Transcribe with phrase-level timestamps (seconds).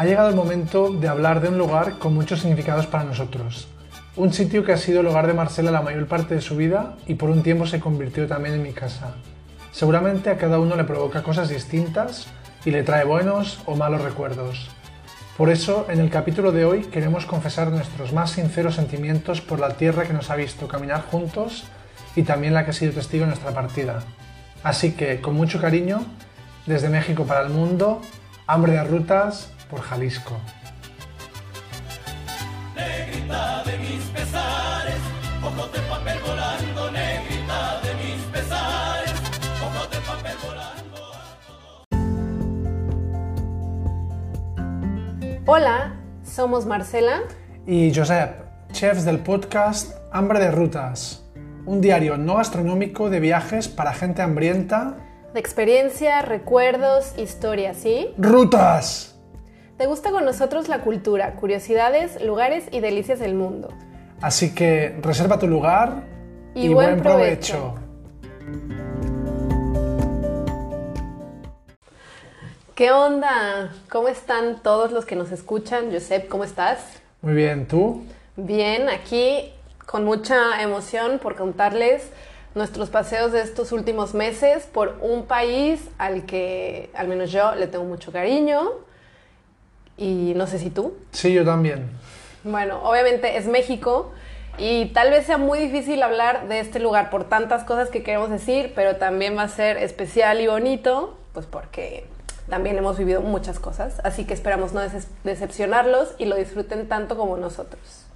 [0.00, 3.68] Ha llegado el momento de hablar de un lugar con muchos significados para nosotros.
[4.16, 6.96] Un sitio que ha sido el hogar de Marcela la mayor parte de su vida
[7.06, 9.12] y por un tiempo se convirtió también en mi casa.
[9.72, 12.28] Seguramente a cada uno le provoca cosas distintas
[12.64, 14.70] y le trae buenos o malos recuerdos.
[15.36, 19.76] Por eso, en el capítulo de hoy queremos confesar nuestros más sinceros sentimientos por la
[19.76, 21.64] tierra que nos ha visto caminar juntos
[22.16, 24.02] y también la que ha sido testigo de nuestra partida.
[24.62, 26.00] Así que, con mucho cariño,
[26.64, 28.00] desde México para el mundo,
[28.46, 30.36] hambre de rutas por Jalisco.
[32.74, 34.96] Negrita de mis pesares,
[35.42, 39.12] ojos de papel volando, negrita de mis pesares,
[39.62, 41.00] ojos de papel volando.
[45.46, 47.22] Hola, somos Marcela
[47.66, 51.24] Y Josep, chefs del podcast Hambre de Rutas,
[51.66, 54.96] un diario no gastronómico de viajes para gente hambrienta.
[55.32, 58.08] de experiencia, recuerdos, historias, ¿sí?
[58.18, 59.09] ¡Rutas!
[59.80, 63.68] ¿Te gusta con nosotros la cultura, curiosidades, lugares y delicias del mundo?
[64.20, 66.02] Así que reserva tu lugar
[66.54, 67.76] Y buen provecho.
[72.74, 73.72] ¿Qué onda?
[73.88, 75.90] ¿Cómo están todos los que nos escuchan?
[75.90, 77.00] Josep, ¿cómo estás?
[77.22, 78.04] Muy bien, ¿tú?
[78.36, 79.50] Bien, aquí
[79.86, 82.10] con mucha emoción por contarles
[82.54, 87.66] nuestros paseos de estos últimos meses por un país al que al menos yo le
[87.66, 88.89] tengo mucho cariño
[90.00, 90.96] y no sé si tú.
[91.12, 91.90] Sí, yo también.
[92.42, 94.12] Bueno, obviamente es México
[94.58, 98.30] y tal vez sea muy difícil hablar de este lugar por tantas cosas que queremos
[98.30, 102.06] decir, pero también va a ser especial y bonito, pues porque
[102.48, 104.80] también hemos vivido muchas cosas, así que esperamos no
[105.22, 108.06] decepcionarlos y lo disfruten tanto como nosotros.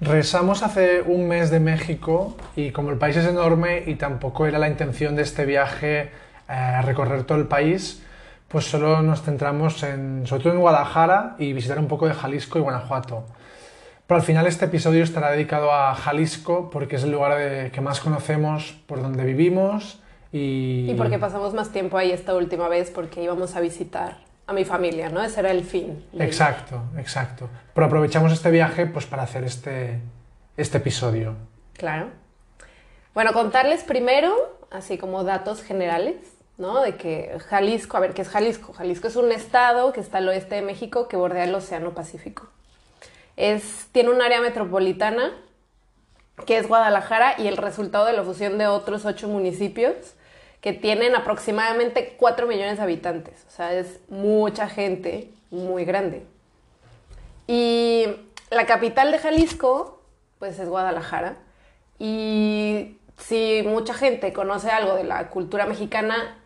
[0.00, 4.58] Regresamos hace un mes de México y como el país es enorme y tampoco era
[4.58, 6.10] la intención de este viaje
[6.48, 8.00] eh, recorrer todo el país,
[8.48, 12.58] pues solo nos centramos en, sobre todo en Guadalajara y visitar un poco de Jalisco
[12.58, 13.24] y Guanajuato.
[14.06, 17.80] Pero al final este episodio estará dedicado a Jalisco porque es el lugar de- que
[17.82, 20.00] más conocemos, por donde vivimos
[20.32, 20.90] y...
[20.90, 24.16] Y porque pasamos más tiempo ahí esta última vez porque íbamos a visitar
[24.46, 25.22] a mi familia, ¿no?
[25.22, 26.06] Ese era el fin.
[26.18, 27.50] Exacto, exacto.
[27.74, 30.00] Pero aprovechamos este viaje pues para hacer este,
[30.56, 31.34] este episodio.
[31.74, 32.06] Claro.
[33.12, 34.32] Bueno, contarles primero,
[34.70, 36.16] así como datos generales,
[36.58, 36.82] ¿no?
[36.82, 38.72] De que Jalisco, a ver, ¿qué es Jalisco?
[38.72, 42.48] Jalisco es un estado que está al oeste de México que bordea el Océano Pacífico.
[43.36, 45.32] Es, tiene un área metropolitana
[46.44, 49.94] que es Guadalajara y el resultado de la fusión de otros ocho municipios
[50.60, 53.44] que tienen aproximadamente 4 millones de habitantes.
[53.46, 56.26] O sea, es mucha gente, muy grande.
[57.46, 58.06] Y
[58.50, 60.02] la capital de Jalisco,
[60.38, 61.36] pues es Guadalajara.
[62.00, 66.37] Y si mucha gente conoce algo de la cultura mexicana,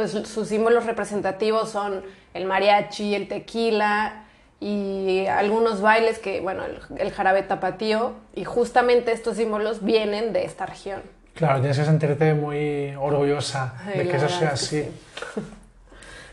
[0.00, 2.02] pues sus símbolos representativos son
[2.32, 4.24] el mariachi, el tequila
[4.58, 8.14] y algunos bailes que, bueno, el, el jarabe tapatío.
[8.34, 11.02] Y justamente estos símbolos vienen de esta región.
[11.34, 14.88] Claro, tienes que sentirte muy orgullosa Ay, de que eso sea así.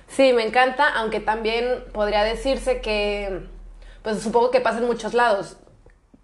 [0.07, 3.41] Sí, me encanta, aunque también podría decirse que,
[4.01, 5.57] pues supongo que pasa en muchos lados,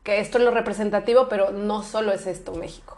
[0.04, 2.98] que esto es lo representativo, pero no solo es esto México.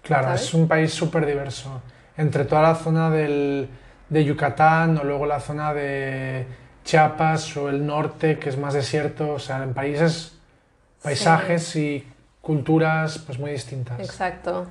[0.00, 0.40] Claro, ¿sabes?
[0.40, 1.82] es un país súper diverso.
[2.16, 3.68] Entre toda la zona del,
[4.08, 6.46] de Yucatán o luego la zona de
[6.84, 10.38] Chiapas o el norte, que es más desierto, o sea, en países,
[11.02, 12.06] paisajes y
[12.40, 14.00] culturas pues muy distintas.
[14.00, 14.66] Exacto.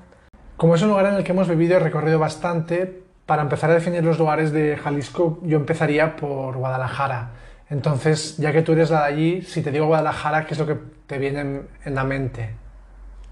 [0.57, 3.73] Como es un lugar en el que hemos vivido y recorrido bastante, para empezar a
[3.73, 7.31] definir los lugares de Jalisco, yo empezaría por Guadalajara.
[7.69, 10.67] Entonces, ya que tú eres la de allí, si te digo Guadalajara, ¿qué es lo
[10.67, 10.77] que
[11.07, 12.53] te viene en, en la mente?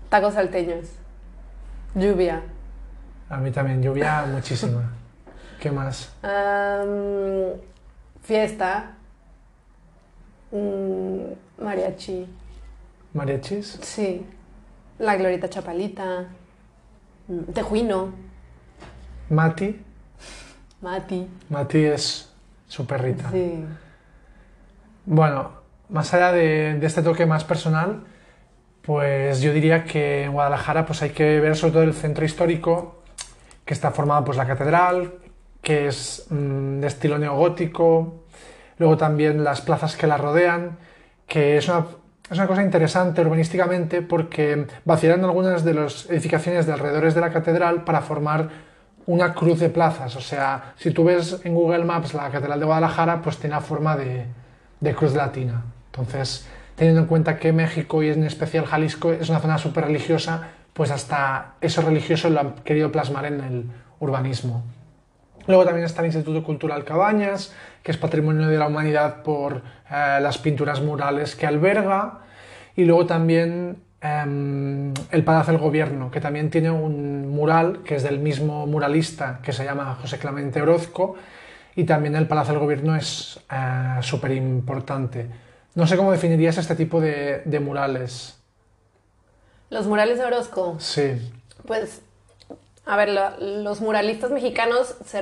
[0.09, 0.87] Tacos salteños.
[1.93, 2.41] Lluvia.
[3.29, 4.91] A mí también, lluvia muchísima.
[5.59, 6.12] ¿Qué más?
[8.23, 8.91] Fiesta.
[10.51, 12.28] Mm, mariachi.
[13.13, 13.79] ¿Mariachis?
[13.81, 14.25] Sí.
[14.98, 16.25] La glorieta chapalita.
[17.53, 18.13] Tejuino.
[19.30, 19.80] Mati.
[20.81, 21.27] Mati.
[21.50, 22.31] Mati es
[22.68, 23.30] su perrita.
[23.31, 23.63] Sí.
[25.06, 25.51] Bueno,
[25.89, 28.03] más allá de, de este toque más personal,
[28.81, 32.99] pues yo diría que en Guadalajara pues hay que ver sobre todo el centro histórico,
[33.69, 35.13] que está formado pues la catedral,
[35.62, 38.24] que es mm, de estilo neogótico,
[38.80, 40.80] luego también las plazas que la rodean,
[41.27, 41.86] que es una,
[42.31, 47.30] es una cosa interesante urbanísticamente porque vaciaron algunas de las edificaciones de alrededores de la
[47.30, 48.50] catedral para formar
[49.06, 50.15] una cruz de plazas.
[50.15, 53.62] O sea, si tú ves en Google Maps la catedral de Guadalajara, pues tiene la
[53.62, 54.25] forma de,
[54.80, 55.62] de cruz latina.
[55.92, 60.54] Entonces, teniendo en cuenta que México y en especial Jalisco es una zona súper religiosa,
[60.79, 63.65] pues hasta eso religioso lo han querido plasmar en el
[63.99, 64.63] urbanismo.
[65.45, 67.53] Luego también está el Instituto Cultural Cabañas,
[67.83, 69.57] que es Patrimonio de la Humanidad por
[69.91, 72.19] eh, las pinturas murales que alberga.
[72.77, 78.03] Y luego también em, el Palacio del Gobierno, que también tiene un mural que es
[78.03, 81.17] del mismo muralista que se llama José Clemente Orozco.
[81.75, 83.37] Y también el Palacio del Gobierno es
[83.99, 85.27] súper importante.
[85.75, 88.38] No sé cómo definirías este tipo de murales.
[89.69, 90.75] Los murales de Orozco.
[90.80, 91.31] Sí.
[91.66, 92.01] Pues,
[92.86, 95.21] a ver, lo- los muralistas mexicanos se,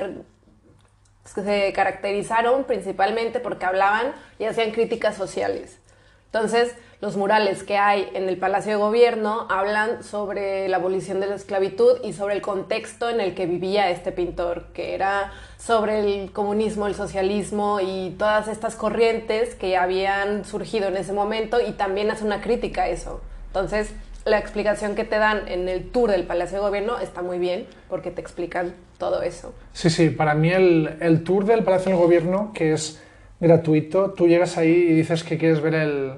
[1.26, 5.80] se caracterizaron principalmente porque hablaban y hacían críticas sociales.
[6.26, 11.28] Entonces, los murales que hay en el Palacio de Gobierno hablan sobre la abolición de
[11.28, 16.00] la esclavitud y sobre el contexto en el que vivía este pintor, que era sobre
[16.00, 21.74] el comunismo, el socialismo y todas estas corrientes que habían surgido en ese momento y
[21.74, 23.22] también hace una crítica a eso.
[23.48, 23.92] Entonces,
[24.28, 27.66] la explicación que te dan en el tour del Palacio de Gobierno está muy bien
[27.90, 29.54] porque te explican todo eso.
[29.74, 33.02] Sí, sí, para mí el, el tour del Palacio del Gobierno, que es
[33.40, 36.14] gratuito, tú llegas ahí y dices que quieres ver el,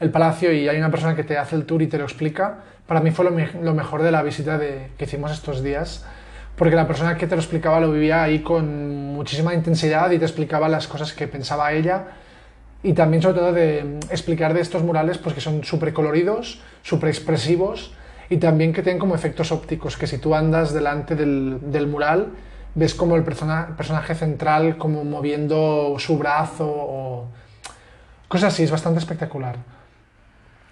[0.00, 2.58] el palacio y hay una persona que te hace el tour y te lo explica.
[2.86, 6.04] Para mí fue lo, me- lo mejor de la visita que hicimos estos días,
[6.56, 10.24] porque la persona que te lo explicaba lo vivía ahí con muchísima intensidad y te
[10.24, 12.08] explicaba las cosas que pensaba ella
[12.86, 16.60] y también sobre todo de mm, explicar de estos murales pues que son súper coloridos,
[16.82, 17.92] súper expresivos
[18.30, 22.28] y también que tienen como efectos ópticos, que si tú andas delante del, mural
[22.76, 27.26] ves como el persona- personaje central como moviendo su brazo o
[28.28, 29.56] cosas así, es bastante espectacular.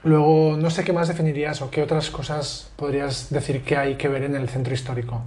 [0.04, 4.06] Luego, no sé qué más definirías o qué otras cosas podrías decir que hay que
[4.06, 5.22] ver en el centro histórico.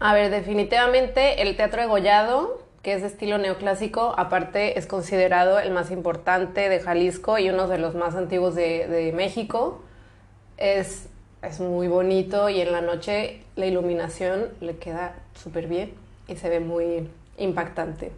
[0.00, 5.58] A ver, definitivamente el Teatro de Gollado, que es de estilo neoclásico, aparte es considerado
[5.58, 9.82] el más importante de Jalisco y uno de los más antiguos de, México.
[10.58, 11.08] Es,
[11.42, 15.94] es muy bonito y en la noche la iluminación le queda súper bien
[16.28, 17.08] y se ve muy
[17.38, 18.12] impactante.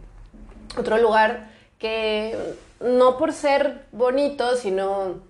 [0.77, 1.49] Otro lugar
[1.79, 2.37] que
[2.81, 5.21] no por ser bonito, sino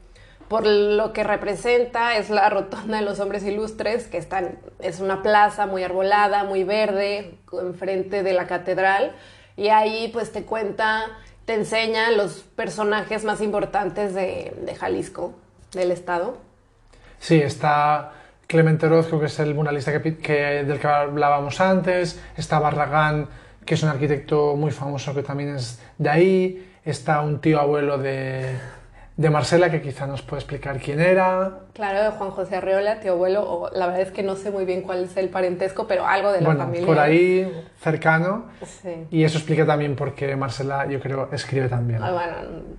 [0.48, 5.22] por lo que representa es la Rotonda de los Hombres Ilustres, que están, es una
[5.22, 9.14] plaza muy arbolada, muy verde, enfrente de la catedral,
[9.56, 11.06] y ahí pues te cuenta,
[11.46, 15.34] te enseña los personajes más importantes de, Jalisco,
[15.72, 16.38] del estado.
[17.18, 18.12] Sí, está
[18.46, 23.28] Clemente Orozco, que es el muralista que- del que hablábamos antes, está Barragán,
[23.64, 27.98] que es un arquitecto muy famoso que también es de ahí, está un tío abuelo
[27.98, 28.56] de,
[29.16, 31.60] de Marcela, que quizá nos puede explicar quién era.
[31.72, 34.66] Claro, de Juan José Arreola, tío abuelo, o la verdad es que no sé muy
[34.66, 36.86] bien cuál es el parentesco, pero algo de la bueno, familia.
[36.86, 39.06] por ahí, cercano, Sí.
[39.10, 42.02] y eso explica también por qué Marcela, yo creo, escribe también.
[42.02, 42.34] Ah, bueno,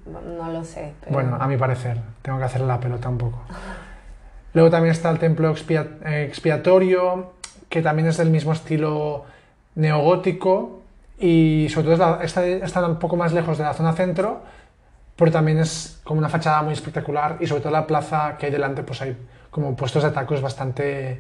[0.05, 0.93] no, no lo sé.
[1.01, 1.11] Pero...
[1.13, 3.39] Bueno, a mi parecer, tengo que hacer la pelota un poco.
[4.53, 7.33] Luego también está el templo expia- expiatorio,
[7.69, 9.25] que también es del mismo estilo
[9.75, 10.81] neogótico
[11.19, 14.41] y sobre todo está un poco más lejos de la zona centro,
[15.17, 18.51] pero también es como una fachada muy espectacular y sobre todo la plaza que hay
[18.51, 19.17] delante, pues hay
[19.51, 21.19] como puestos de tacos bastante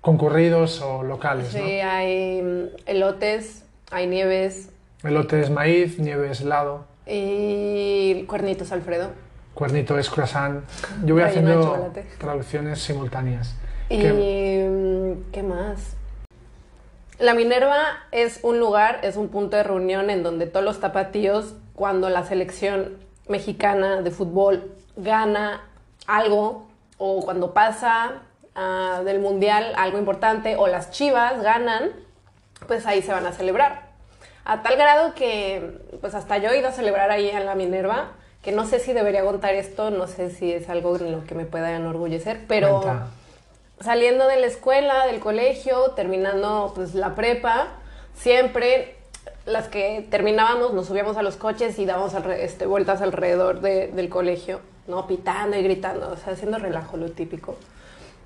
[0.00, 4.70] concurridos o locales, Sí, hay mm, elotes, hay nieves
[5.02, 5.10] ¿no?
[5.10, 9.10] Elote es maíz, nieve es helado, y cuernitos Alfredo.
[9.54, 10.64] cuernito es croissant.
[11.04, 13.54] Yo voy haciendo traducciones simultáneas.
[13.88, 15.94] ¿Y Que- mm, qué más?
[17.20, 17.78] La Minerva
[18.10, 22.24] es un lugar, es un punto de reunión en donde todos los tapatíos, cuando la
[22.24, 25.60] selección mexicana de fútbol gana
[26.06, 26.66] algo,
[26.98, 28.22] o cuando pasa
[28.54, 31.92] ah, del mundial algo importante, o las chivas ganan,
[32.66, 33.86] pues ahí se van a celebrar.
[34.44, 38.12] A tal grado que, pues hasta yo he ido a celebrar ahí en la Minerva,
[38.42, 41.34] que no sé si debería contar esto, no sé si es algo en lo que
[41.34, 43.08] me pueda enorgullecer, pero Cuenta.
[43.80, 47.68] saliendo de la escuela, del colegio, terminando pues la prepa,
[48.14, 48.95] siempre
[49.46, 54.08] las que terminábamos nos subíamos a los coches y dábamos este, vueltas alrededor de- del
[54.08, 55.06] colegio, ¿no?
[55.06, 57.56] Pitando y gritando, haciendo relajo, lo típico.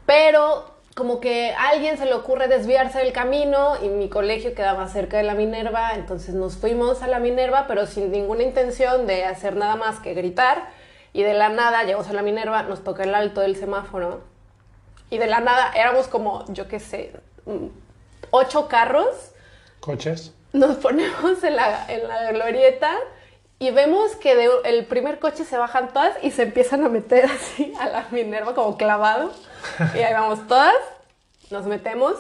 [0.07, 0.65] Pero
[0.97, 5.19] como que a alguien se le ocurre desviarse del camino y mi colegio quedaba cerca
[5.19, 9.57] de la Minerva, entonces nos fuimos a la Minerva, pero sin ninguna intención de hacer
[9.57, 10.69] nada más que gritar.
[11.13, 14.21] Y de la nada llegamos a la Minerva, nos toca el alto del semáforo
[15.11, 17.13] y de la nada éramos como, yo qué sé,
[17.47, 17.67] mm,
[18.31, 19.33] ocho carros.
[19.81, 20.33] Coches.
[20.53, 22.93] Nos ponemos en la, en la glorieta
[23.63, 27.75] y vemos que el primer coche se bajan todas y se empiezan a meter así
[27.79, 29.31] a la Minerva como clavado.
[29.95, 30.75] Y ahí vamos todas,
[31.51, 32.15] nos metemos,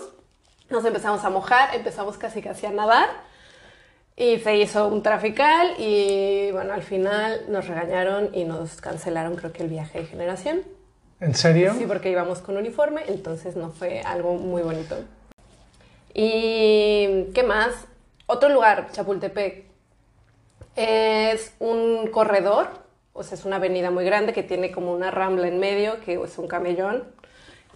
[0.69, 3.09] nos empezamos a mojar, empezamos casi casi a nadar.
[4.17, 9.51] Y se hizo un trafical y bueno, al final nos regañaron y nos cancelaron creo
[9.51, 10.61] que el viaje de generación.
[11.21, 11.75] ¿En serio?
[11.79, 14.97] Sí, porque íbamos con uniforme, entonces no fue algo muy bonito.
[16.13, 17.73] ¿Y qué más?
[18.33, 19.65] Otro lugar, Chapultepec,
[20.77, 22.69] es un corredor,
[23.13, 26.15] o sea, es una avenida muy grande que tiene como una rambla en medio, que
[26.15, 27.03] es un camellón,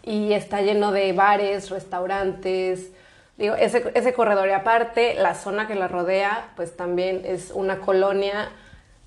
[0.04, 2.92] y está lleno de bares, restaurantes,
[3.36, 7.80] digo, ese, ese corredor y aparte la zona que la rodea, pues también es una
[7.80, 8.52] colonia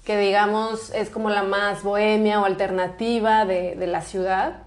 [0.04, 4.64] que digamos es como la más bohemia o alternativa de, de la ciudad,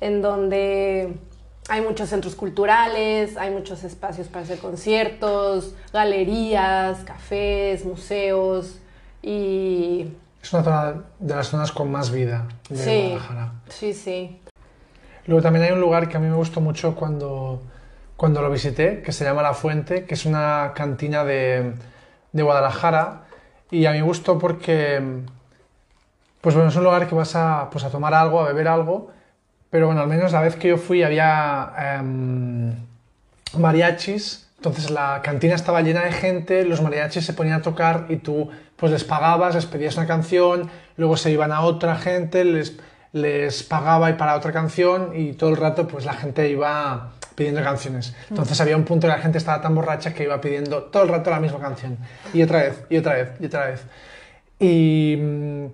[0.00, 1.20] en donde
[1.68, 8.78] hay muchos centros culturales, hay muchos espacios para hacer conciertos, galerías, cafés, museos
[9.22, 10.06] y...
[10.42, 13.52] Es una zona de las zonas con más vida de Sí, Guadalajara.
[13.68, 14.40] sí, sí.
[15.26, 17.60] Luego también hay un lugar que a mí me gustó mucho cuando,
[18.16, 21.72] cuando lo visité, que se llama La Fuente, que es una cantina de,
[22.30, 23.24] de Guadalajara.
[23.72, 25.02] Y a mí me gustó porque,
[26.40, 29.10] pues bueno, es un lugar que vas a, pues a tomar algo, a beber algo,
[29.70, 32.74] pero bueno, al menos la vez que yo fui había em,
[33.58, 38.16] mariachis, entonces la cantina estaba llena de gente, los mariachis se ponían a tocar y
[38.16, 42.78] tú pues les pagabas, les pedías una canción, luego se iban a otra gente, les,
[43.12, 47.62] les pagaba y para otra canción y todo el rato pues la gente iba pidiendo
[47.62, 48.14] canciones.
[48.30, 51.04] Entonces había un punto en que la gente estaba tan borracha que iba pidiendo todo
[51.04, 51.98] el rato la misma canción
[52.32, 53.84] y otra vez, y otra vez, y otra vez.
[54.58, 55.66] Y mm,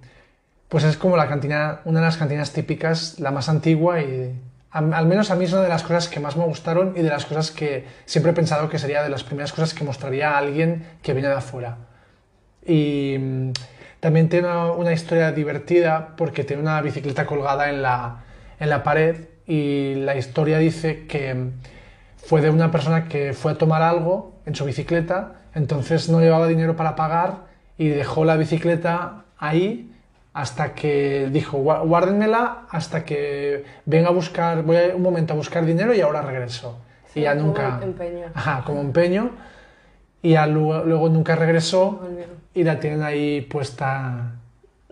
[0.72, 4.34] pues es como la cantina, una de las cantinas típicas, la más antigua y
[4.70, 7.10] al, menos a mí es una de las cosas que más me gustaron y de
[7.10, 10.38] las cosas que siempre he pensado que sería de las primeras cosas que mostraría a
[10.38, 11.76] alguien que viene de afuera.
[12.64, 13.50] Y mm,
[14.00, 18.24] también tiene una, una historia divertida porque tiene una bicicleta colgada en la,
[18.58, 21.52] en la pared y la historia dice que mm,
[22.16, 26.48] fue de una persona que fue a tomar algo en su bicicleta, entonces no llevaba
[26.48, 27.44] dinero para pagar
[27.76, 29.91] y dejó la bicicleta ahí
[30.34, 35.36] hasta que dijo, "Gua- guárdenmela hasta que venga a buscar, voy a un momento a
[35.36, 36.78] buscar dinero y ahora regreso.
[37.12, 37.80] Sí, y ya como nunca...
[37.82, 38.26] empeño.
[38.34, 39.30] Ajá, como empeño.
[40.22, 42.24] Y ya luego, luego nunca regresó Volvió.
[42.54, 44.32] y la tienen ahí puesta...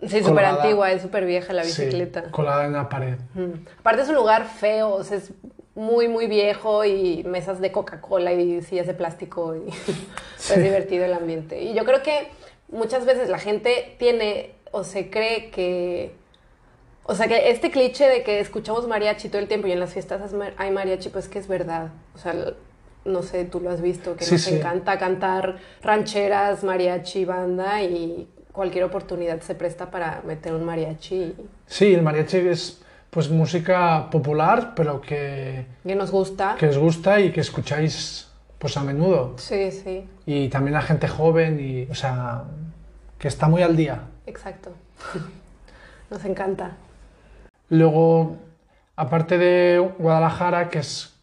[0.05, 2.23] Sí, súper antigua, es súper vieja la sí, bicicleta.
[2.31, 3.17] colgada en la pared.
[3.35, 3.65] Mm.
[3.79, 5.31] Aparte es un lugar feo, o sea, es
[5.75, 9.71] muy, muy viejo y mesas de Coca-Cola y sillas de plástico y
[10.37, 10.53] Sí.
[10.55, 11.61] es divertido el ambiente.
[11.61, 12.27] Y yo creo que
[12.69, 16.13] muchas veces la gente tiene o se cree que...
[17.03, 19.93] O sea, que este cliché de que escuchamos mariachi todo el tiempo y en las
[19.93, 20.21] fiestas
[20.57, 21.89] hay mariachi, pues que es verdad.
[22.15, 22.33] O sea,
[23.05, 24.55] no sé, tú lo has visto, que Sí, nos sí.
[24.55, 31.33] encanta cantar rancheras, mariachi, banda y cualquier oportunidad se presta para meter un mariachi
[31.65, 36.55] Sí, el mariachi es pues música popular, pero que, que nos gusta.
[36.57, 39.33] que os gusta y que escucháis pues a menudo.
[39.37, 42.43] Sí, sí, Y también la gente joven y, o sea,
[43.17, 44.03] que está muy al día.
[44.25, 44.71] Exacto.
[46.09, 46.71] Nos encanta.
[47.69, 48.35] Luego,
[48.95, 51.13] aparte de Guadalajara, que es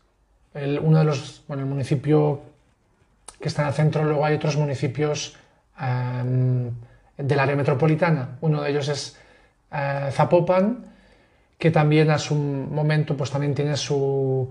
[0.55, 2.41] el- uno de los, bueno, el municipio
[3.41, 5.37] que está en el centro, luego hay otros municipios
[7.17, 8.37] del área metropolitana.
[8.41, 9.17] Uno de ellos es
[9.71, 10.87] eh, Zapopan,
[11.59, 14.49] que también a su momento pues también tiene su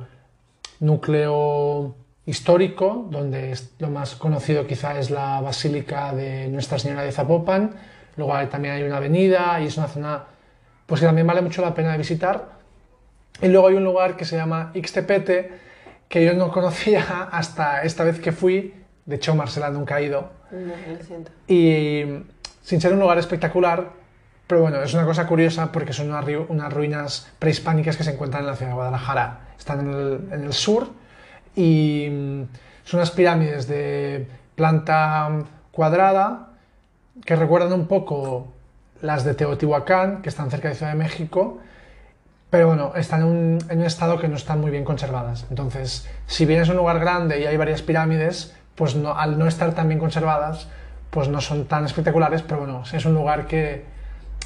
[0.79, 7.71] núcleo histórico, donde lo más conocido quizá es la Basílica de Nuestra Señora de Zapopan.
[8.17, 10.23] Luego hay- también hay una avenida y es una zona
[10.85, 12.45] pues que también vale mucho la pena de visitar.
[13.41, 15.51] Y luego hay un lugar que se llama Ixtepete,
[16.09, 18.73] que yo no conocía hasta esta vez que fui.
[19.05, 20.29] De hecho, Marcela nunca ha ido.
[20.51, 21.31] No, lo siento.
[21.47, 22.03] Y
[22.63, 23.89] sin ser un lugar espectacular,
[24.47, 28.43] pero bueno, es una cosa curiosa porque son unas, unas ruinas prehispánicas que se encuentran
[28.43, 29.39] en la ciudad de Guadalajara.
[29.57, 30.89] Están en el, en el sur
[31.55, 32.41] y mm,
[32.85, 35.29] son unas pirámides de planta
[35.71, 36.46] cuadrada
[37.25, 38.47] que recuerdan un poco
[39.01, 41.59] las de Teotihuacán, que están cerca de Ciudad de México,
[42.49, 45.45] pero bueno, están en un, en un estado que no están muy bien conservadas.
[45.49, 49.47] Entonces, si bien es un lugar grande y hay varias pirámides, pues no, al no
[49.47, 50.67] estar tan bien conservadas,
[51.09, 53.83] pues no son tan espectaculares, pero bueno, es un lugar que,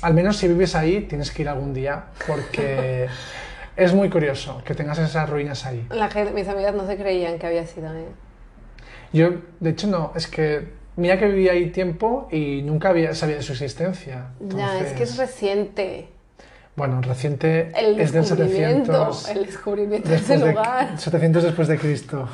[0.01, 3.07] al menos si vives ahí, tienes que ir algún día, porque
[3.75, 5.85] es muy curioso que tengas esas ruinas ahí.
[5.89, 7.93] La gente, mis amigas no se creían que había sido.
[7.93, 8.07] ¿eh?
[9.13, 13.38] Yo, de hecho, no, es que mira que viví ahí tiempo y nunca había, sabía
[13.38, 14.27] de su existencia.
[14.39, 16.07] Ya, es que es Entonces, reciente.
[16.75, 19.29] Bueno, reciente El es del descubrimiento, 700.
[19.29, 21.00] el descubrimiento de ese después de, lugar.
[21.00, 22.29] 700 después de Cristo.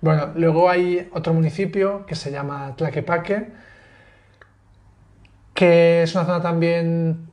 [0.00, 3.48] Bueno, luego hay otro municipio que se llama Tlaquepaque,
[5.52, 7.28] que es una zona también,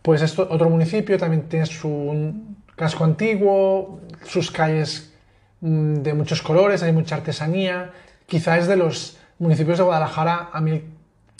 [0.00, 2.34] pues es otro municipio, también tiene su
[2.74, 5.12] casco antiguo, sus calles
[5.60, 7.92] mm, de muchos colores, hay mucha artesanía.
[8.26, 10.82] Quizá es de los municipios de Guadalajara, a mí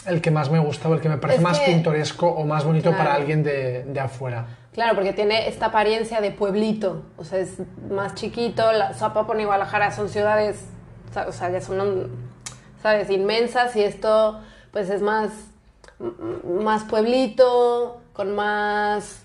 [0.06, 2.44] el que más me gusta o el que me parece Es más que- pintoresco o
[2.44, 3.04] más bonito Claro.
[3.04, 4.46] para alguien de, de afuera.
[4.72, 7.54] Claro, porque tiene esta apariencia de pueblito, o sea, es
[7.90, 10.64] más chiquito, la Zapopan y Guadalajara son ciudades,
[11.26, 12.10] o sea, ya son,
[12.82, 14.40] ¿sabes?, inmensas y esto,
[14.72, 15.30] pues, es más,
[16.58, 19.21] más pueblito, con más,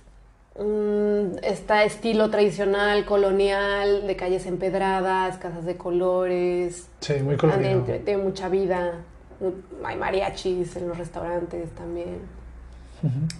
[0.59, 7.83] mm, está estilo tradicional, colonial, de calles empedradas, casas de colores, Sí, muy colorido.
[7.83, 8.93] tiene, tiene mucha vida,
[9.39, 12.19] mu- hay mariachis en los restaurantes también,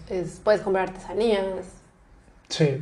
[0.09, 1.43] es, puedes comprar artesanías,
[2.49, 2.81] Sí.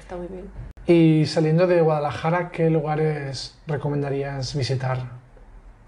[0.00, 0.50] Está muy bien.
[0.86, 5.19] Y saliendo de Guadalajara, ¿qué lugares recomendarías visitar?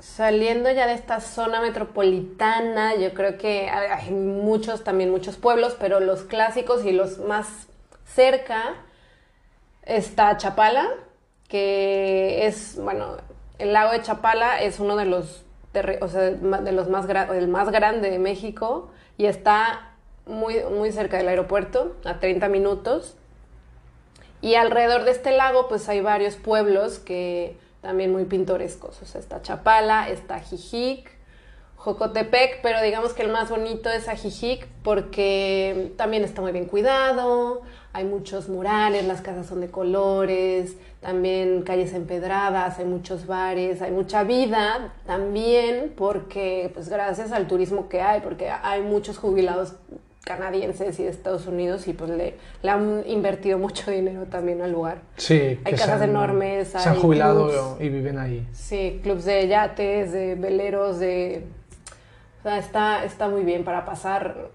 [0.02, 6.00] Saliendo ya de esta zona metropolitana, yo creo que hay muchos, también muchos pueblos, pero
[6.00, 7.68] los clásicos y los más
[8.04, 8.74] cerca
[9.84, 10.88] está Chapala,
[11.46, 13.18] que es, bueno,
[13.60, 17.46] el lago de Chapala es uno de los, terre- o sea, de los más, el
[17.46, 19.92] más grande de México y está
[20.26, 23.16] muy, muy cerca del aeropuerto, a 30 minutos.
[24.40, 29.02] Y alrededor de este lago, pues hay varios pueblos que también muy pintorescos.
[29.02, 31.10] O sea, está Chapala, está Jijic,
[31.82, 37.62] Jocotepec, pero digamos que el más bonito es Ajijic porque también está muy bien cuidado,
[37.92, 43.90] hay muchos murales, las casas son de colores, también calles empedradas, hay muchos bares, hay
[43.90, 49.74] mucha vida también porque, pues gracias al turismo que hay, porque hay muchos jubilados
[50.24, 54.72] canadienses y de Estados Unidos y pues le, le han invertido mucho dinero también al
[54.72, 54.98] lugar.
[55.16, 57.80] Sí, Hay casas han- enormes, Se han hay jubilado clubs.
[57.80, 58.46] y viven ahí.
[58.52, 61.44] Sí, clubs de yates, de veleros, de...
[62.40, 64.48] O sea, está, está muy bien para pasar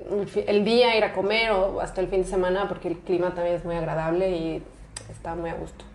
[0.47, 3.55] el día, ir a comer o hasta el fin de semana porque el clima también
[3.55, 4.63] es muy agradable y
[5.09, 5.85] está muy a gusto.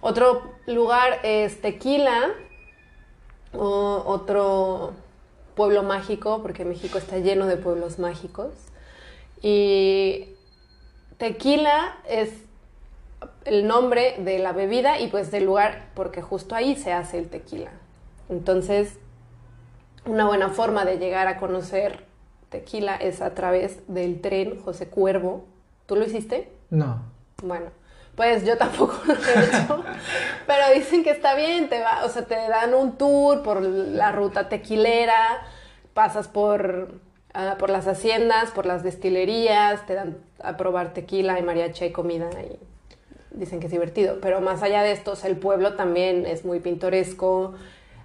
[0.00, 2.28] Otro lugar es Tequila,
[3.52, 4.92] o otro
[5.56, 8.52] pueblo mágico, porque México está lleno de pueblos mágicos.
[9.42, 10.30] Y
[11.20, 12.30] Tequila es
[13.44, 17.28] el nombre de la bebida y pues del lugar porque justo ahí se hace el
[17.28, 17.72] tequila.
[18.30, 18.98] Entonces,
[20.06, 22.06] una buena forma de llegar a conocer
[22.48, 25.44] tequila es a través del tren José Cuervo.
[25.84, 26.50] ¿Tú lo hiciste?
[26.70, 27.02] No.
[27.42, 27.66] Bueno,
[28.14, 29.84] pues yo tampoco lo he hecho,
[30.46, 34.10] pero dicen que está bien, te va, o sea, te dan un tour por la
[34.10, 35.42] ruta tequilera,
[35.92, 36.94] pasas por,
[37.34, 41.92] ah, por las haciendas, por las destilerías, te dan a probar tequila y mariachi y
[41.92, 42.58] comida y
[43.30, 44.18] dicen que es divertido.
[44.20, 47.54] Pero más allá de esto, el pueblo también es muy pintoresco,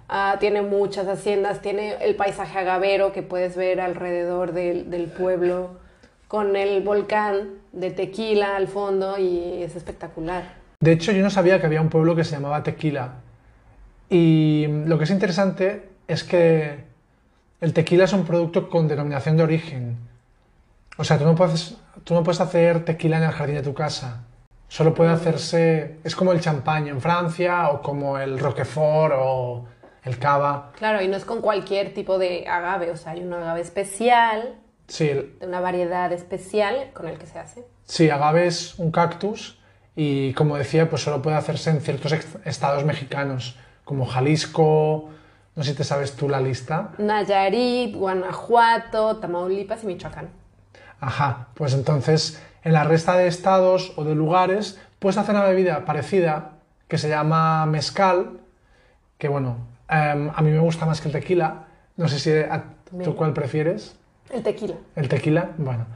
[0.08, 5.78] ah, tiene muchas haciendas, tiene el paisaje agavero que puedes ver alrededor del, del pueblo,
[6.28, 10.54] con el volcán de Tequila al fondo y es espectacular.
[10.80, 13.14] De hecho, yo no sabía que había un pueblo que se llamaba Tequila.
[14.08, 16.84] Y lo que es interesante es que
[17.66, 19.96] el tequila es un producto con denominación de origen.
[20.98, 23.74] O sea, tú no puedes, tú no puedes hacer tequila en el jardín de tu
[23.74, 24.22] casa.
[24.68, 25.98] Solo puede hacerse...
[26.04, 29.64] Es como el champán en Francia o como el Roquefort o
[30.04, 30.70] el cava.
[30.76, 34.54] Claro, y no es con cualquier tipo de agave, o sea, hay un agave especial,
[34.86, 37.64] Sí, de una variedad especial con el que se hace.
[37.84, 39.58] Sí, agave es un cactus
[39.96, 42.12] y como decía, pues solo puede hacerse en ciertos
[42.44, 45.10] estados mexicanos, como Jalisco,
[45.56, 46.90] no sé si te sabes tú la lista.
[46.98, 50.28] Nayarit, Guanajuato, Tamaulipas y Michoacán.
[51.00, 55.84] Ajá, pues entonces en la resta de estados o de lugares puedes hacer una bebida
[55.84, 56.52] parecida
[56.88, 58.38] que se llama mezcal,
[59.18, 59.56] que bueno,
[59.88, 61.64] em, a mí me gusta más que el tequila,
[61.96, 62.64] no sé si a-
[63.02, 63.96] tú cuál prefieres.
[64.30, 64.74] El tequila.
[64.94, 65.86] El tequila, bueno.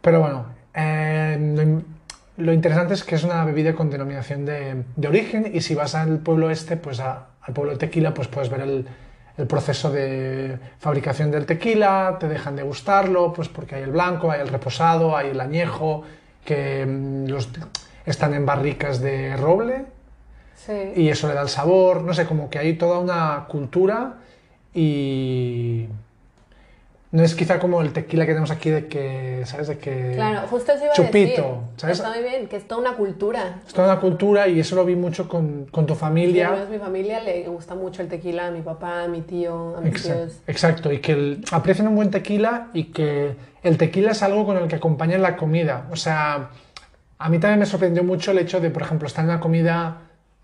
[0.00, 1.84] Pero bueno, eh, lo, in-
[2.36, 5.94] lo interesante es que es una bebida con denominación de, de origen y si vas
[5.94, 8.86] al pueblo este, pues a- al pueblo de tequila, pues puedes ver el,
[9.36, 14.40] el proceso de fabricación del tequila, te dejan degustarlo, pues porque hay el blanco, hay
[14.40, 16.04] el reposado, hay el añejo,
[16.44, 17.48] que mm, los,
[18.06, 19.86] están en barricas de roble
[20.54, 20.72] Sí.
[20.96, 24.14] y eso le da el sabor, no sé, como que hay toda una cultura
[24.72, 25.53] y
[27.14, 29.68] no es quizá como el tequila que tenemos aquí de que, ¿sabes?
[29.68, 31.44] De que Claro, justo eso iba a chupito, decir.
[31.76, 31.98] ¿sabes?
[32.00, 33.60] Está muy bien, que es toda una cultura.
[33.64, 36.48] Es toda una cultura y eso lo vi mucho con, con tu familia.
[36.48, 39.80] además mi familia le gusta mucho el tequila, a mi papá, a mi tío, a
[39.80, 40.38] mis Exacto, tíos.
[40.48, 44.56] exacto, y que el- aprecian un buen tequila y que el tequila es algo con
[44.56, 45.86] el que acompañan la comida.
[45.92, 46.50] O sea,
[47.18, 49.98] a mí también me sorprendió mucho el hecho de, por ejemplo, estar en una comida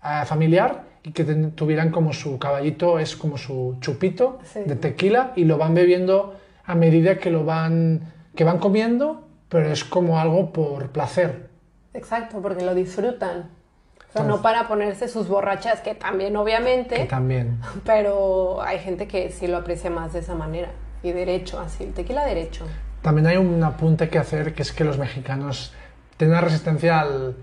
[0.05, 4.61] eh, familiar y que ten- tuvieran como su caballito, es como su chupito Sí.
[4.65, 6.35] de tequila y lo van bebiendo
[6.71, 11.49] a medida que lo van, que van comiendo, pero es como algo por placer.
[11.93, 13.39] Exacto, porque lo disfrutan.
[14.09, 17.59] O sea, Entonces- no para ponerse sus borrachas, que también Que obviamente, también.
[17.85, 20.69] pero hay gente que sí lo aprecia más de esa manera.
[21.03, 22.63] y derecho, así, el tequila derecho.
[23.01, 25.73] También hay un apunte que hacer, que es que los mexicanos
[26.15, 27.35] tienen una resistencia al,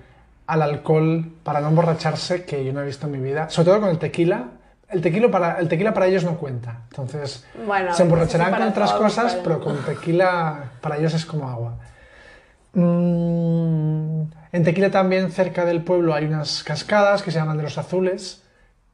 [0.47, 3.51] al alcohol para no emborracharse que yo no he visto en mi vida.
[3.51, 4.51] Sobre todo con el tequila.
[4.89, 6.83] El tequila para, el tequila para ellos no cuenta.
[6.91, 11.27] Entonces, Bueno, se emborracharán con otras todos, cosas, pero- pero con tequila para ellos es
[11.27, 11.77] como agua.
[12.75, 14.23] Mm,
[14.53, 18.43] en Tequila también, cerca del pueblo, hay unas cascadas que se llaman de los azules,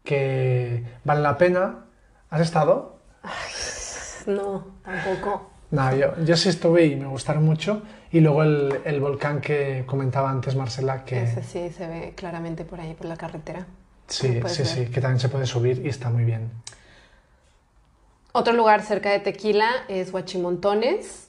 [0.05, 1.85] que valen la pena.
[2.31, 2.99] ¿Has estado?
[4.27, 5.51] No, tampoco.
[5.71, 7.83] No, yo, yo sí estuve y me gustaron mucho.
[8.11, 12.65] Y luego el, el volcán que comentaba antes Marcela, que Ese sí se ve claramente
[12.65, 13.67] por ahí, por la carretera.
[14.07, 16.51] Sí, sí, sí, que también se puede subir y está muy bien.
[18.33, 21.29] Otro lugar cerca de Tequila es Huachimontones,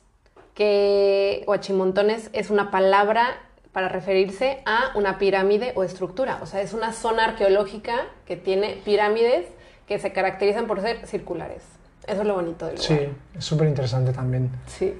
[0.56, 3.38] que Huachimontones es una palabra
[3.72, 6.40] para referirse a una pirámide o estructura.
[6.42, 9.48] O sea, es una zona arqueológica que tiene pirámides
[9.88, 11.62] que se caracterizan por ser circulares.
[12.08, 12.88] Eso es lo bonito del lugar.
[12.88, 14.50] Sí, es súper interesante también.
[14.66, 14.94] Sí.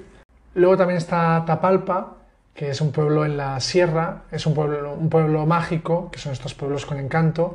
[0.54, 2.15] Luego también está Tapalpa,
[2.56, 6.32] que es un pueblo en la sierra, es un pueblo, un pueblo mágico, que son
[6.32, 7.54] estos pueblos con encanto.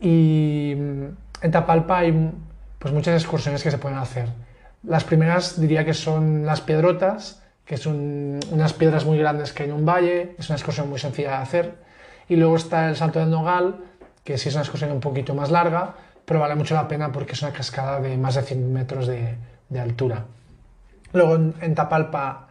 [0.00, 1.04] Y mm,
[1.42, 2.32] en Tapalpa hay
[2.78, 4.28] pues, muchas excursiones que se pueden hacer.
[4.82, 9.68] Las primeras diría que son las piedrotas, que son unas piedras muy grandes que hay
[9.68, 11.74] en un valle, es una excursión muy sencilla de hacer.
[12.28, 13.76] Y luego está el Salto del Nogal,
[14.24, 17.32] que sí es una excursión un poquito más larga, pero vale mucho la pena porque
[17.32, 19.36] es una cascada de más de 100 metros de-
[19.78, 20.24] altura.
[21.12, 22.43] Luego en Tapalpa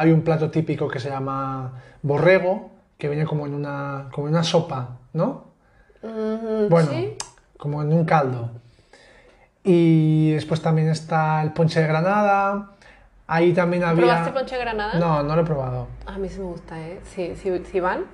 [0.00, 4.32] hay un plato típico que se llama borrego, que viene como en una, como en
[4.32, 5.44] una sopa, ¿no?
[6.02, 7.16] Mm, Bueno, ¿sí?
[7.58, 8.50] como en un caldo.
[9.62, 12.70] Y después también está el ponche de granada.
[13.26, 14.06] Ahí también había...
[14.06, 14.98] ¿Probaste ponche de granada?
[14.98, 15.88] No, no lo he probado.
[16.06, 17.00] A mí sí me gusta, ¿eh?
[17.04, 18.04] Sí, sí, si van,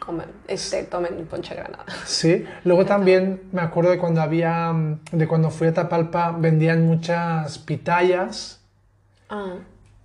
[0.00, 1.84] comen, este, tomen ponche de granada.
[2.06, 2.46] Sí.
[2.64, 4.72] Luego también me acuerdo de cuando había...
[5.12, 8.54] De cuando fui a Tapalpa vendían muchas pitayas,
[9.28, 9.56] Ah,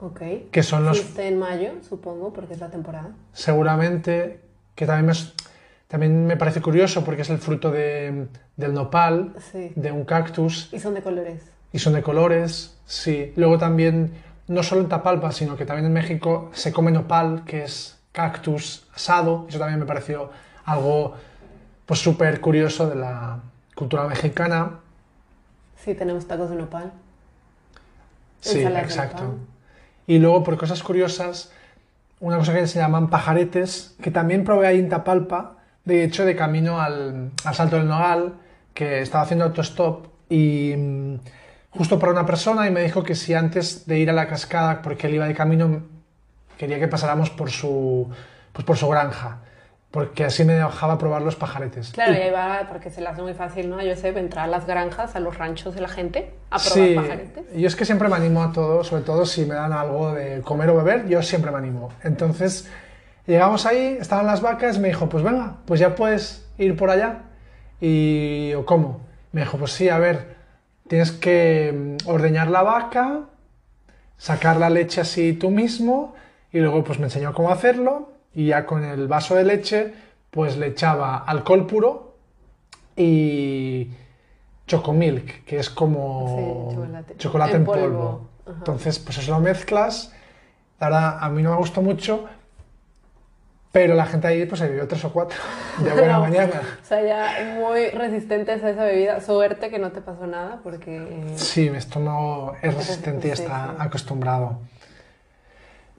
[0.03, 0.21] ok.
[0.51, 3.09] que son los Fuiste en mayo, supongo, porque es la temporada.
[3.33, 4.39] seguramente,
[4.75, 5.13] que también me,
[5.87, 9.71] también me parece curioso porque es el fruto de- del nopal, Sí.
[9.75, 11.41] de un cactus, Y son de colores.
[11.71, 13.33] y son de colores, sí.
[13.35, 14.11] Luego también,
[14.47, 18.87] no solo en Tapalpa, sino que también en México se come nopal, que es cactus
[18.93, 20.29] asado, eso también me pareció
[20.65, 21.15] algo
[21.85, 23.39] pues súper curioso de la
[23.75, 24.79] cultura mexicana.
[25.83, 26.91] Sí, tenemos tacos de nopal.
[28.39, 29.23] Sí, de exacto.
[29.23, 29.37] nopal.
[30.07, 31.51] Y luego, por cosas curiosas,
[32.19, 36.35] una cosa que se llaman pajaretes, que también probé ahí en Tapalpa, de hecho, de
[36.35, 38.33] camino al, al Salto del Nogal,
[38.73, 41.15] que estaba haciendo autostop y mm,
[41.71, 44.81] justo para una persona y me dijo que si antes de ir a la cascada,
[44.81, 45.83] porque él iba de camino,
[46.57, 48.09] quería que pasáramos por su,
[48.51, 49.39] pues por su granja,
[49.93, 51.91] porque así me dejaba probar los pajaretes.
[51.91, 53.79] Claro, Y- ahí va, porque se le hace muy fácil, ¿no?
[53.83, 56.95] Yo sé, entrar a las granjas, a los ranchos de la gente, a probar Sí,
[56.95, 57.43] pajaretes.
[57.55, 60.41] yo es que siempre me animo a todo, sobre todo si me dan algo de
[60.41, 61.91] comer o beber, yo siempre me animo.
[62.03, 62.67] Entonces,
[63.27, 67.25] llegamos ahí, estaban las vacas, me dijo, pues venga, pues ya puedes ir por allá.
[67.79, 69.01] Y yo, ¿cómo?
[69.31, 70.37] Me dijo, pues sí, a ver,
[70.87, 73.25] tienes que mm, ordeñar la vaca,
[74.17, 76.15] sacar la leche así tú mismo,
[76.51, 79.93] y luego pues me enseñó cómo hacerlo, y ya con el vaso de leche,
[80.31, 82.15] pues le echaba alcohol puro
[82.95, 83.89] y
[84.67, 87.17] chocomilk, que es como Sí, chocolate.
[87.17, 88.29] chocolate En en polvo.
[88.47, 90.13] Entonces, pues eso lo mezclas.
[90.79, 92.25] La verdad, a mí no me gustó mucho,
[93.71, 95.37] pero la gente ahí pues se bebió tres o cuatro
[95.79, 96.19] de buena No.
[96.21, 96.61] mañana.
[96.81, 99.21] O sea, ya muy resistentes a esa bebida.
[99.21, 101.33] Suerte que no te pasó nada, porque...
[101.35, 104.59] Sí, mi estómago es resistente y está acostumbrado.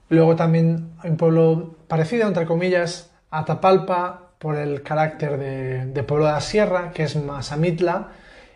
[0.09, 6.27] Luego también hay un pueblo parecido, entre comillas, a Tapalpa, por el carácter de, pueblo
[6.27, 8.09] de la sierra, que es Mazamitla,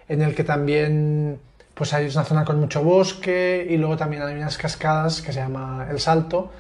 [0.08, 1.40] en el que también
[1.74, 5.40] pues hay una zona con mucho bosque y luego también hay unas cascadas que se
[5.40, 6.52] llama El Salto,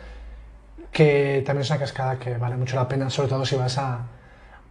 [0.91, 4.07] que también es una cascada que vale mucho la pena, sobre todo si vas a,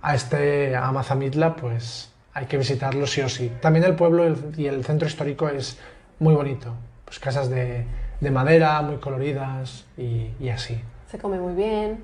[0.03, 3.53] a este a Mazamitla, pues hay que visitarlo sí o sí.
[3.61, 5.79] También el pueblo y el centro histórico es
[6.19, 7.85] muy bonito, pues casas de,
[8.21, 10.81] de madera muy coloridas y, y así.
[11.11, 12.03] Se come muy bien.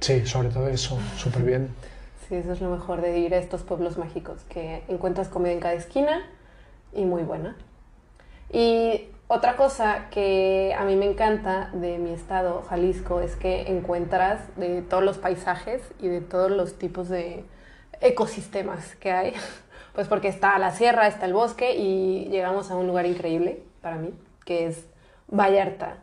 [0.00, 1.68] Sí, sobre todo eso, súper bien.
[2.28, 5.58] Sí, eso es lo mejor de ir a estos pueblos mágicos, que encuentras comida en
[5.58, 6.22] cada esquina
[6.92, 7.56] y muy buena.
[8.52, 14.40] Y otra cosa que a mí me encanta de mi estado, Jalisco, es que encuentras
[14.56, 17.44] de todos los paisajes y de todos los tipos de
[18.00, 19.32] ecosistemas que hay.
[19.92, 23.96] Pues porque está la sierra, está el bosque y llegamos a un lugar increíble para
[23.96, 24.14] mí,
[24.44, 24.86] que es
[25.30, 25.98] Vallarta.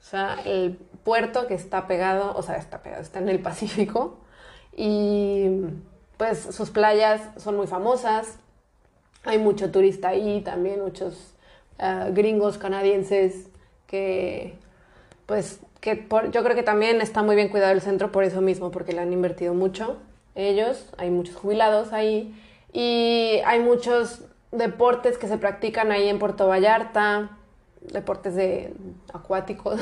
[0.00, 4.18] O sea, el puerto que está pegado, o sea, está pegado, está en el Pacífico
[4.76, 5.48] y
[6.16, 8.38] pues sus playas son muy famosas.
[9.24, 11.34] Hay mucho turista ahí, también muchos
[11.78, 13.48] ah, gringos, canadienses,
[13.86, 14.54] que
[15.26, 18.40] pues que por- yo creo que también está muy bien cuidado el centro por eso
[18.40, 19.98] mismo, porque le han invertido mucho
[20.34, 22.34] ellos, hay muchos jubilados ahí
[22.72, 27.30] y hay muchos deportes que se practican ahí en Puerto Vallarta,
[27.92, 28.74] deportes de
[29.12, 29.80] acuáticos.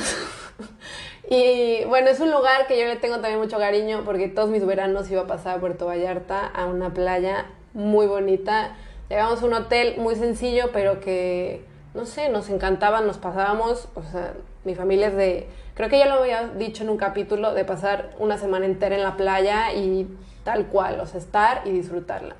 [1.30, 4.64] y bueno, es un lugar que yo le tengo también mucho cariño porque todos mis
[4.64, 8.76] veranos iba a pasar a Puerto Vallarta, a una playa muy bonita.
[9.08, 14.02] Llegamos a un hotel muy sencillo, pero que, no sé, nos encantaba, nos pasábamos, o
[14.02, 17.64] sea, mi familia es de, creo que ya lo había dicho en un capítulo, de
[17.64, 20.08] pasar una semana entera en la playa y
[20.42, 22.36] tal cual, o sea, estar y disfrutarla.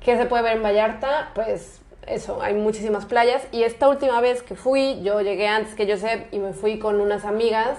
[0.00, 1.30] ¿Qué se puede ver en Vallarta?
[1.34, 3.42] Pues eso, hay muchísimas playas.
[3.52, 7.00] Y esta última vez que fui, yo llegué antes que Josep y me fui con
[7.00, 7.78] unas amigas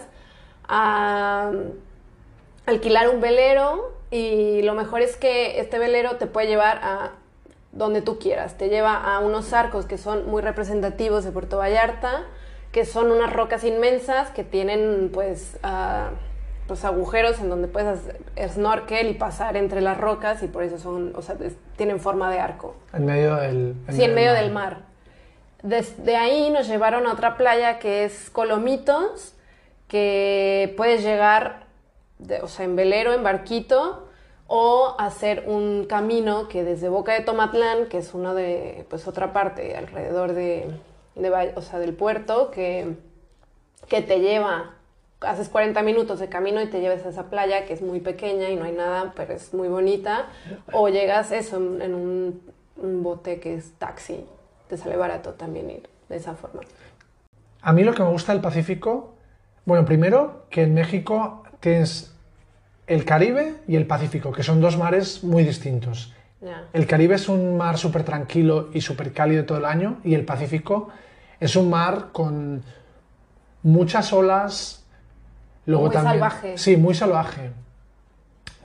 [0.67, 1.51] a
[2.65, 3.93] alquilar un velero.
[4.11, 7.11] Y lo mejor es que este velero te puede llevar a
[7.71, 8.57] donde tú quieras.
[8.57, 12.23] Te lleva a unos arcos que son muy representativos de Puerto Vallarta,
[12.71, 15.57] que son unas rocas inmensas que tienen pues...
[15.63, 16.11] ah,
[16.69, 20.77] pues agujeros en donde puedes hacer snorkel y pasar entre las rocas y por eso
[20.77, 22.75] son, o sea, es- tienen forma de arco.
[22.93, 23.75] En medio del...
[23.89, 24.83] Sí, en medio del mar.
[25.63, 29.33] Desde ahí nos llevaron a otra playa que es Colomitos,
[29.87, 31.63] que puedes llegar,
[32.19, 34.07] de- o sea, en velero, en barquito,
[34.47, 39.33] o hacer un camino que desde Boca de Tomatlán, que es una de, pues otra
[39.33, 40.71] parte alrededor de,
[41.15, 42.95] de o sea, del puerto, que,
[43.87, 44.75] que te lleva,
[45.21, 48.49] haces 40 minutos de camino y te llevas a esa playa que es muy pequeña
[48.49, 50.27] y no hay nada, pero es muy bonita,
[50.71, 52.41] o llegas eso en, en un,
[52.77, 54.25] un bote que es taxi,
[54.67, 56.61] te sale barato también ir de esa forma.
[57.61, 59.15] A mí lo que me gusta del Pacífico,
[59.65, 62.15] bueno, primero que en México tienes
[62.87, 66.13] el Caribe y el Pacífico, que son dos mares muy distintos.
[66.73, 70.23] El Caribe es un mar súper tranquilo y súper cálido todo el año y el
[70.23, 70.89] Pacífico
[71.39, 72.63] es un mar con
[73.61, 74.78] muchas olas.
[75.69, 76.57] Luego Muy también, salvaje.
[76.57, 77.51] Sí, muy salvaje.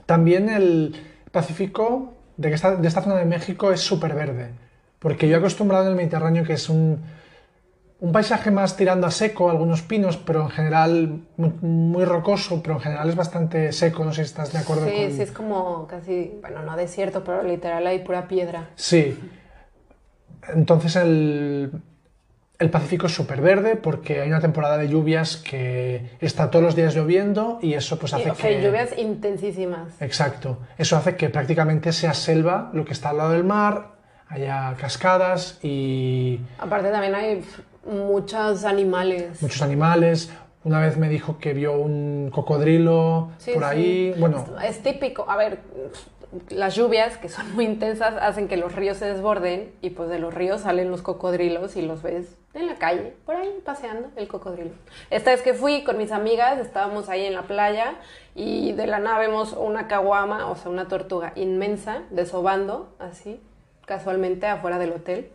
[0.07, 0.95] También el
[1.31, 4.49] Pacífico de, esta, de esta zona de México es súper verde,
[4.97, 7.03] porque yo he acostumbrado en el Mediterráneo que es un,
[7.99, 12.75] un paisaje más tirando a seco, algunos pinos, pero en general muy, muy rocoso, pero
[12.75, 15.11] en general es bastante seco, no sé si estás de acuerdo Sí, con...
[15.11, 18.69] sí, es como casi, bueno, no desierto, pero literal hay pura piedra.
[18.75, 19.15] Sí.
[20.47, 21.71] Entonces el,
[22.59, 26.75] el Pacífico es súper verde porque hay una temporada de lluvias que está todos los
[26.75, 28.61] días lloviendo y eso pues Y, hace o sea, que...
[28.61, 30.01] lluvias intensísimas.
[30.01, 30.59] Exacto.
[30.77, 33.95] Eso hace que prácticamente sea selva lo que está al lado del mar,
[34.29, 37.43] haya cascadas y Aparte también hay
[37.85, 39.41] muchos animales.
[39.41, 40.31] muchos animales.
[40.63, 43.69] Una vez me dijo que vio un cocodrilo Sí, por sí.
[43.69, 44.15] ahí.
[44.17, 45.59] Bueno, Es típico, a ver,
[46.49, 50.19] las lluvias que son muy intensas hacen que los ríos se desborden y pues de
[50.19, 54.27] los ríos salen los cocodrilos y los ves en la calle, por ahí paseando el
[54.29, 54.71] cocodrilo.
[55.09, 57.95] Esta vez que fui con mis amigas, estábamos ahí en la playa
[58.33, 63.41] y de la nada vemos una caguama, o sea, una tortuga inmensa desobando así,
[63.85, 65.29] casualmente afuera del hotel.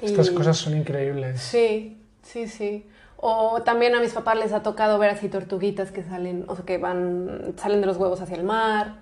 [0.00, 1.40] estas Y- cosas son increíbles.
[1.40, 2.88] Sí, sí, sí.
[3.24, 6.64] O también a mis papás les ha tocado ver así tortuguitas que salen, o sea,
[6.64, 8.96] que van, salen de los huevos hacia el mar.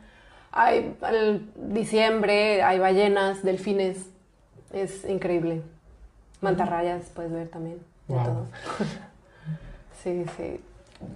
[0.52, 4.06] Hay, al diciembre hay ballenas, delfines.
[4.72, 5.62] Es increíble.
[6.40, 7.78] Mantarrayas puedes ver también.
[8.08, 8.46] De todo.
[10.02, 10.60] sí, sí.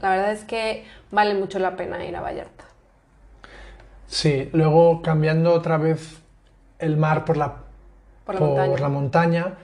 [0.01, 2.65] La verdad es que vale mucho la pena ir a Vallarta.
[4.07, 6.21] Sí, luego cambiando otra vez
[6.79, 7.57] el mar por la,
[8.25, 8.89] Por la montaña.
[8.89, 9.55] montaña,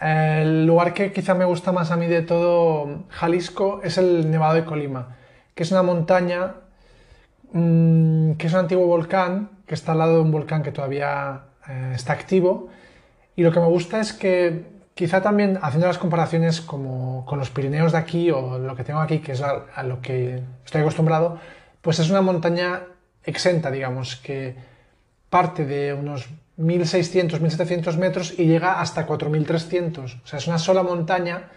[0.00, 4.54] El lugar que quizá me gusta más a mí de todo Jalisco es el Nevado
[4.54, 5.16] de Colima,
[5.54, 6.54] que es una montaña
[7.52, 11.42] mm, que es un antiguo volcán, que está al lado de un volcán que todavía
[11.68, 12.68] eh, está activo.
[13.36, 17.50] Y lo que me gusta es que quizá también haciendo las comparaciones como con los
[17.50, 20.80] Pirineos de aquí o lo que tengo aquí, que es a, a lo que estoy
[20.80, 21.38] acostumbrado,
[21.82, 22.82] pues es una montaña
[23.24, 24.56] exenta, digamos, que
[25.30, 30.14] parte de unos 1600, 1700 metros y llega hasta 4300.
[30.14, 31.50] O sea, es una sola montaña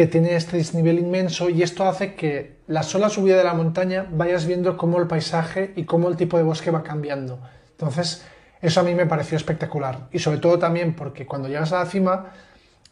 [0.00, 4.06] que tiene este desnivel inmenso y esto hace que la sola subida de la montaña
[4.10, 7.38] vayas viendo cómo el paisaje y cómo el tipo de bosque va cambiando.
[7.72, 8.24] Entonces,
[8.62, 10.08] eso a mí me pareció espectacular.
[10.10, 12.30] Y sobre todo también porque cuando llegas a la cima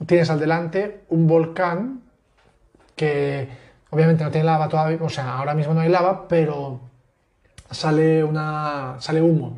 [0.04, 2.02] tienes al delante un volcán
[2.94, 3.48] que
[3.88, 6.78] obviamente no tiene lava todavía, o sea, ahora mismo no hay lava, pero
[7.70, 9.56] sale, una, sale humo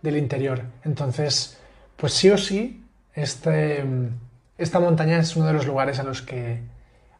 [0.00, 0.62] del interior.
[0.84, 1.58] Entonces,
[1.96, 3.84] pues sí o sí, este,
[4.58, 6.60] esta montaña es uno de los lugares a los que,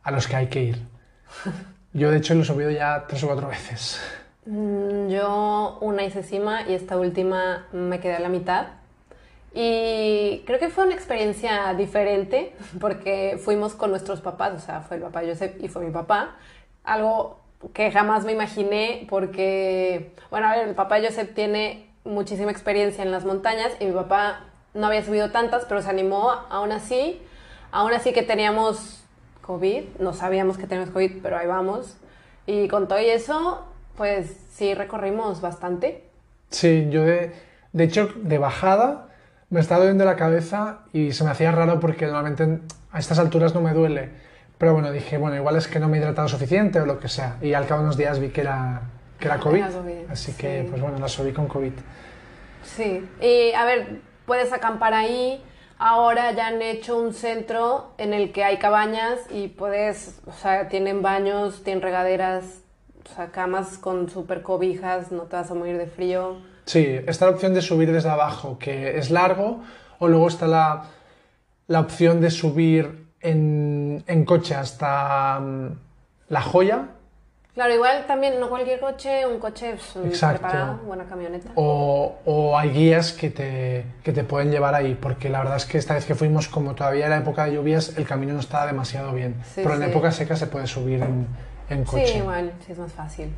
[0.03, 0.87] a los que hay que ir.
[1.92, 4.01] Yo, de hecho, lo he subido ya tres o cuatro veces.
[4.44, 8.66] Mm, Yo una hice cima y esta última me quedé a la mitad.
[9.55, 14.99] Y creo que fue una experiencia diferente porque fuimos con nuestros papás, o sea, fue
[14.99, 16.37] el papá Joseph y fue mi papá.
[16.85, 17.40] Algo
[17.72, 23.11] que jamás me imaginé porque, bueno, a ver, el papá Joseph tiene muchísima experiencia en
[23.11, 24.44] las montañas y mi papá
[24.76, 27.20] no había subido tantas, pero se animó aún así.
[27.72, 29.04] Aún así que teníamos
[29.42, 31.96] COVID, no sabíamos que teníamos COVID, pero ahí vamos.
[32.46, 33.64] Y con todo y eso,
[33.96, 36.04] pues sí recorrimos bastante.
[36.50, 37.32] Sí, yo de,
[37.72, 39.08] de hecho, de bajada
[39.50, 42.60] me estaba doliendo la cabeza y se me hacía raro porque normalmente
[42.90, 44.10] a estas alturas no me duele.
[44.58, 47.08] Pero bueno, dije, bueno, igual es que no me he hidratado suficiente o lo que
[47.08, 47.36] sea.
[47.42, 48.82] Y al cabo de unos días vi que era,
[49.18, 49.58] que era COVID.
[49.58, 51.72] Era COVID, Así que, pues bueno, la subí con COVID.
[52.64, 55.42] Sí, y a ver, puedes acampar ahí.
[55.78, 60.68] Ahora ya han hecho un centro en el que hay cabañas y puedes, o sea,
[60.68, 62.44] tienen baños, tienen regaderas,
[63.04, 66.38] o sea, camas con super cobijas, no te vas a morir de frío.
[66.64, 69.60] Sí, está la opción de subir desde abajo, que es largo,
[69.98, 70.86] o luego está la,
[71.66, 75.78] la opción de subir en, en coche hasta mm,
[76.28, 76.88] La Joya,
[77.56, 80.42] Claro, igual también no cualquier coche, un coche pues, Exacto.
[80.42, 81.50] preparado, buena camioneta.
[81.54, 85.64] o, o hay guías que te, que te pueden llevar ahí, porque la verdad es
[85.64, 88.66] que esta vez que fuimos, como todavía era época de lluvias, el camino no estaba
[88.66, 89.88] demasiado bien, Sí, pero en sí.
[89.88, 91.26] época seca se puede subir en,
[91.70, 92.06] en coche.
[92.06, 93.34] Sí, igual, sí es más fácil.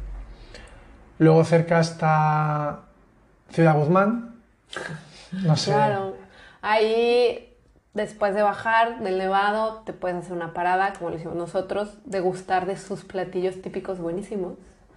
[1.19, 2.81] Luego cerca está
[3.51, 4.35] Ciudad Guzmán,
[5.31, 6.17] no sé, Claro.
[6.61, 7.48] Ahí,
[7.99, 12.65] después de bajar del nevado, te puedes hacer una parada, como lo hicimos nosotros, degustar
[12.67, 14.55] de sus platillos típicos buenísimos.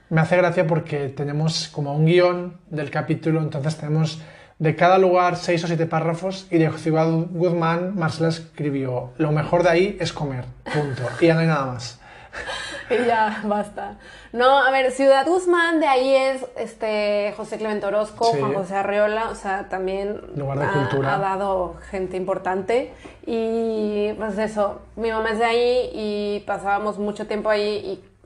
[0.09, 4.21] Me hace gracia porque tenemos como un guion del capítulo, entonces tenemos
[4.59, 9.63] de cada lugar seis o siete párrafos y de Ciudad Guzmán Marcela escribió, lo mejor
[9.63, 11.03] de ahí es comer, punto.
[11.19, 12.00] Y ya no hay nada más.
[12.89, 13.97] Y ya, basta.
[14.33, 18.39] No, a ver, Ciudad Guzmán, de ahí es este José Clemente Orozco, Sí.
[18.39, 21.15] Juan José Arreola, o sea, también Lugar de ha, cultura.
[21.15, 22.93] ha dado gente importante.
[23.25, 27.77] Y pues eso, mi mamá es de ahí y pasábamos mucho tiempo ahí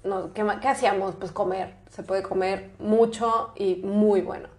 [0.04, 1.16] y no, ¿qué, ma- qué hacíamos?
[1.16, 1.76] Pues comer.
[1.92, 4.50] Se puede comer mucho y muy bueno.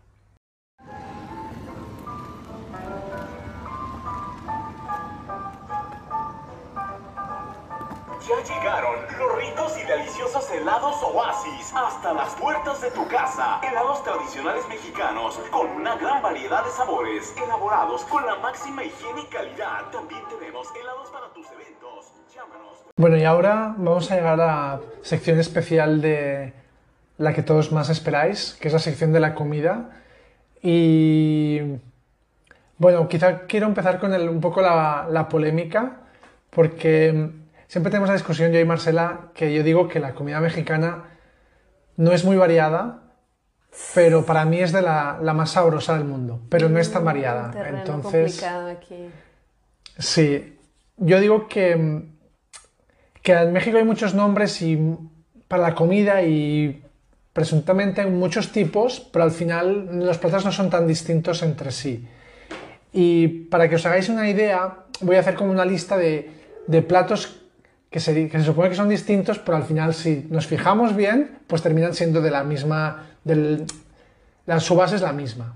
[8.27, 13.61] Ya llegaron los ricos y deliciosos helados Oasis hasta las puertas de tu casa.
[13.63, 19.27] Helados tradicionales mexicanos con una gran variedad de sabores, elaborados con la máxima higiene y
[19.27, 19.91] calidad.
[19.93, 22.13] También tenemos helados para tus eventos.
[22.35, 22.79] Llámanos.
[22.97, 26.53] Bueno, y ahora vamos a llegar a la sección especial de
[27.19, 29.91] la que todos más esperáis, que es la sección de la comida.
[30.63, 31.61] Y
[32.79, 35.99] bueno, quizá quiero empezar con el- un poco la, la polémica,
[36.51, 37.31] porque
[37.69, 41.05] siempre tenemos la discusión, yo y Marcela, que yo digo que la comida mexicana
[41.97, 43.03] no es muy variada,
[43.95, 47.05] pero para mí es de la, la más sabrosa del mundo, pero no es tan
[47.05, 47.47] variada.
[47.47, 49.11] Un terreno Entonces, complicado aquí.
[49.99, 50.59] Sí,
[50.97, 52.17] yo digo que, mm,
[53.23, 55.11] que en México hay muchos nombres y, mm,
[55.49, 56.83] para la comida y
[57.33, 62.09] presuntamente hay muchos tipos, pero al final los platos no son tan distintos entre sí.
[62.93, 66.31] Y para que os hagáis una idea, voy a hacer como una lista de,
[66.67, 67.46] de platos
[67.97, 71.95] que se, supone que son distintos, pero al final si nos fijamos bien, pues terminan
[71.95, 75.55] siendo de la misma, la, su base es la misma.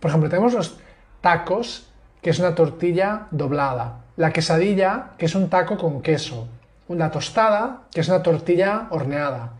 [0.00, 0.80] Por ejemplo, tenemos los
[1.20, 1.86] tacos,
[2.20, 4.00] que es una tortilla doblada.
[4.16, 6.48] La quesadilla, que es un taco con queso.
[6.88, 9.52] La tostada, que es una tortilla horneada.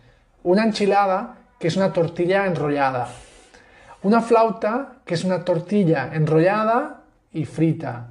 [0.43, 3.07] Una enchilada, que es una tortilla enrollada.
[4.03, 7.03] Una flauta, que es una tortilla enrollada
[7.33, 8.09] y frita.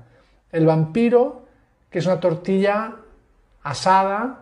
[0.53, 1.43] El vampiro,
[1.89, 2.95] que es una tortilla
[3.63, 4.39] asada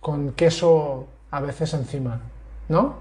[0.00, 2.20] con queso a veces encima.
[2.68, 2.96] ¿No?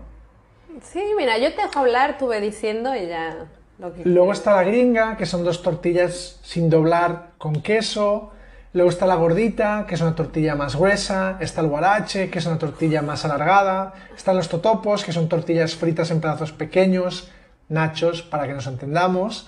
[0.84, 3.47] Sí, mira, yo te dejo hablar, tú ve diciendo y ya
[3.79, 8.31] lo que Luego está la gringa, que son dos tortillas sin doblar con queso.
[8.73, 11.38] Luego está la gordita, que es una tortilla más gruesa.
[11.41, 13.93] Está el guarache, que es una tortilla más alargada.
[14.15, 17.29] Están los totopos, que son tortillas fritas en pedazos pequeños,
[17.67, 19.47] nachos, para que nos entendamos.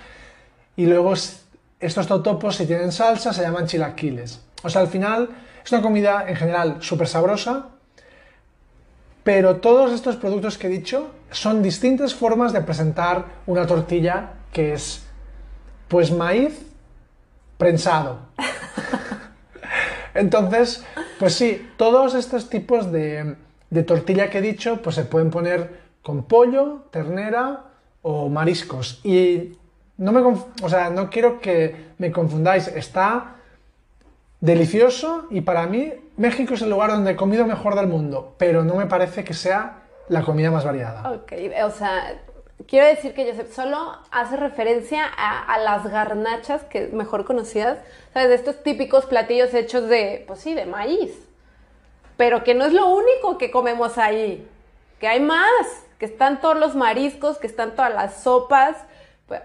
[0.76, 1.46] Y luego es-
[1.80, 4.44] estos totopos, si tienen salsa, se llaman chilaquiles.
[4.64, 5.30] O sea, al final
[5.64, 7.70] es una comida en general súper sabrosa,
[9.24, 14.74] pero todos estos productos que he dicho son distintas formas de presentar una tortilla que
[14.74, 15.04] es,
[15.88, 16.62] pues, maíz
[17.58, 18.20] prensado.
[20.14, 20.84] Entonces,
[21.18, 23.36] pues sí, todos estos tipos de,
[23.70, 27.64] de tortilla que he dicho, pues se pueden poner con pollo, ternera
[28.02, 29.00] o mariscos.
[29.04, 29.58] Y
[29.98, 32.68] no me, o sea, no quiero que me confundáis.
[32.68, 33.38] Está
[34.44, 38.66] delicioso y para mí México es el lugar donde he comido mejor del mundo, pero
[38.66, 41.12] no me parece que sea la comida más variada.
[41.12, 41.32] Ok,
[41.64, 42.22] o sea,
[42.68, 47.78] quiero decir que Josep solo hace referencia a, las garnachas, que mejor conocidas,
[48.14, 48.28] ¿sabes?
[48.28, 51.12] De estos típicos platillos hechos de, pues sí, de maíz.
[52.18, 54.46] Pero que no es lo único que comemos ahí,
[55.00, 58.76] que hay más, que están todos los mariscos, que están todas las sopas.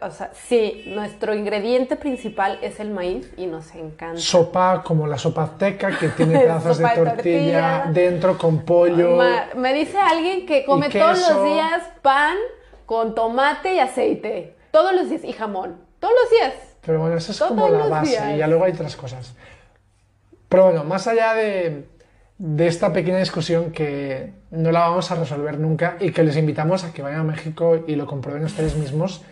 [0.02, 4.20] O sea, sí, nuestro ingrediente principal es el maíz y nos encanta.
[4.20, 7.84] Sopa como la sopa azteca, que tiene pedazos de tortilla, tortilla.
[7.92, 9.16] dentro con pollo.
[9.16, 12.36] Ma- me dice alguien que come todos los días pan
[12.86, 14.54] con tomate y aceite.
[14.70, 15.24] Todos los días.
[15.24, 15.76] Y jamón.
[16.00, 16.54] Todos los días.
[16.84, 18.34] Pero bueno, eso es Todos como la base días.
[18.34, 19.34] y ya luego hay otras cosas.
[20.48, 21.84] Pero bueno, más allá de,
[22.38, 26.84] de esta pequeña discusión que no la vamos a resolver nunca y que les invitamos
[26.84, 29.22] a que vayan a México y lo comprueben ustedes mismos,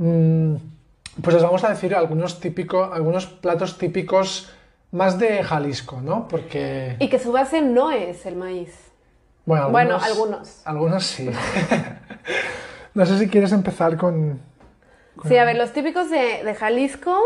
[0.00, 4.50] pues les vamos a decir algunos, típico, algunos platos típicos
[4.92, 6.26] más de Jalisco, ¿no?
[6.26, 8.74] Porque, Y que su base no es el maíz.
[9.44, 10.66] bueno, Bueno, algunos, algunos.
[10.66, 11.30] Algunos sí.
[12.94, 14.40] no sé si quieres empezar con...
[15.28, 17.20] Sí, a ver, los típicos de, de Jalisco.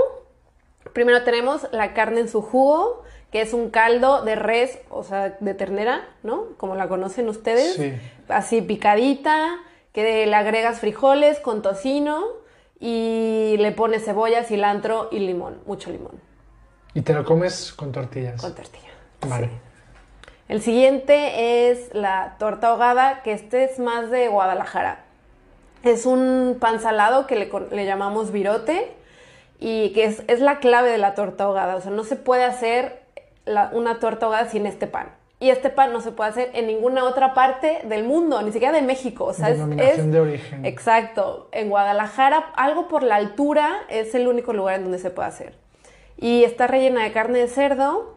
[0.93, 5.37] Primero tenemos la carne en su jugo, que es un caldo de res, o sea,
[5.39, 6.57] de ternera, ¿no?
[6.57, 7.75] Como la conocen ustedes.
[7.75, 7.93] Sí.
[8.29, 9.59] Así picadita,
[9.93, 12.44] que le agregas frijoles con tocino
[12.81, 16.21] y le pones cebolla, cilantro y limón, mucho limón,
[16.95, 18.41] Y te lo comes con tortillas.
[18.41, 18.91] con tortilla.
[19.27, 19.47] Vale.
[19.47, 19.53] Sí.
[20.49, 24.99] El siguiente es la torta ahogada, que este es más de Guadalajara.
[25.83, 28.93] Es un pan salado que le, le llamamos virote
[29.59, 31.77] y que es, es la clave de la torta ahogada.
[31.77, 33.03] O sea, no se puede hacer
[33.47, 35.09] la- una torta ahogada sin este pan.
[35.45, 38.73] Y este pan no se puede hacer en ninguna otra parte del mundo, ni siquiera
[38.73, 39.25] de México.
[39.27, 40.65] O sea, es, Denominación es- de origen.
[40.65, 41.49] Exacto.
[41.53, 45.55] En Guadalajara, algo por la altura es el único lugar en donde se puede hacer.
[46.17, 48.15] Y está rellena de carne de cerdo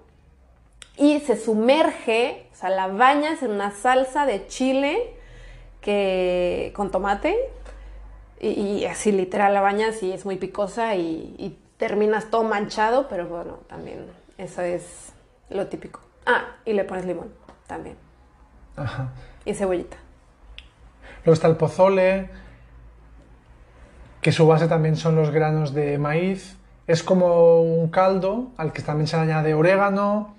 [0.95, 4.97] y se sumerge, o sea, la bañas en una salsa de chile
[5.81, 7.35] que, con tomate
[8.39, 13.07] y, y así literal la bañas y es muy picosa y, y terminas todo manchado,
[13.09, 14.05] pero bueno, también
[14.37, 15.11] eso es
[15.49, 15.99] lo típico.
[16.27, 17.29] Ah, y le pones limón
[17.67, 17.95] también
[18.75, 19.09] Ajá.
[19.45, 19.97] y cebollita.
[21.23, 22.29] Luego está el pozole,
[24.21, 26.57] que su base también son los granos de maíz.
[26.85, 30.35] Es como un caldo al que también se añade orégano.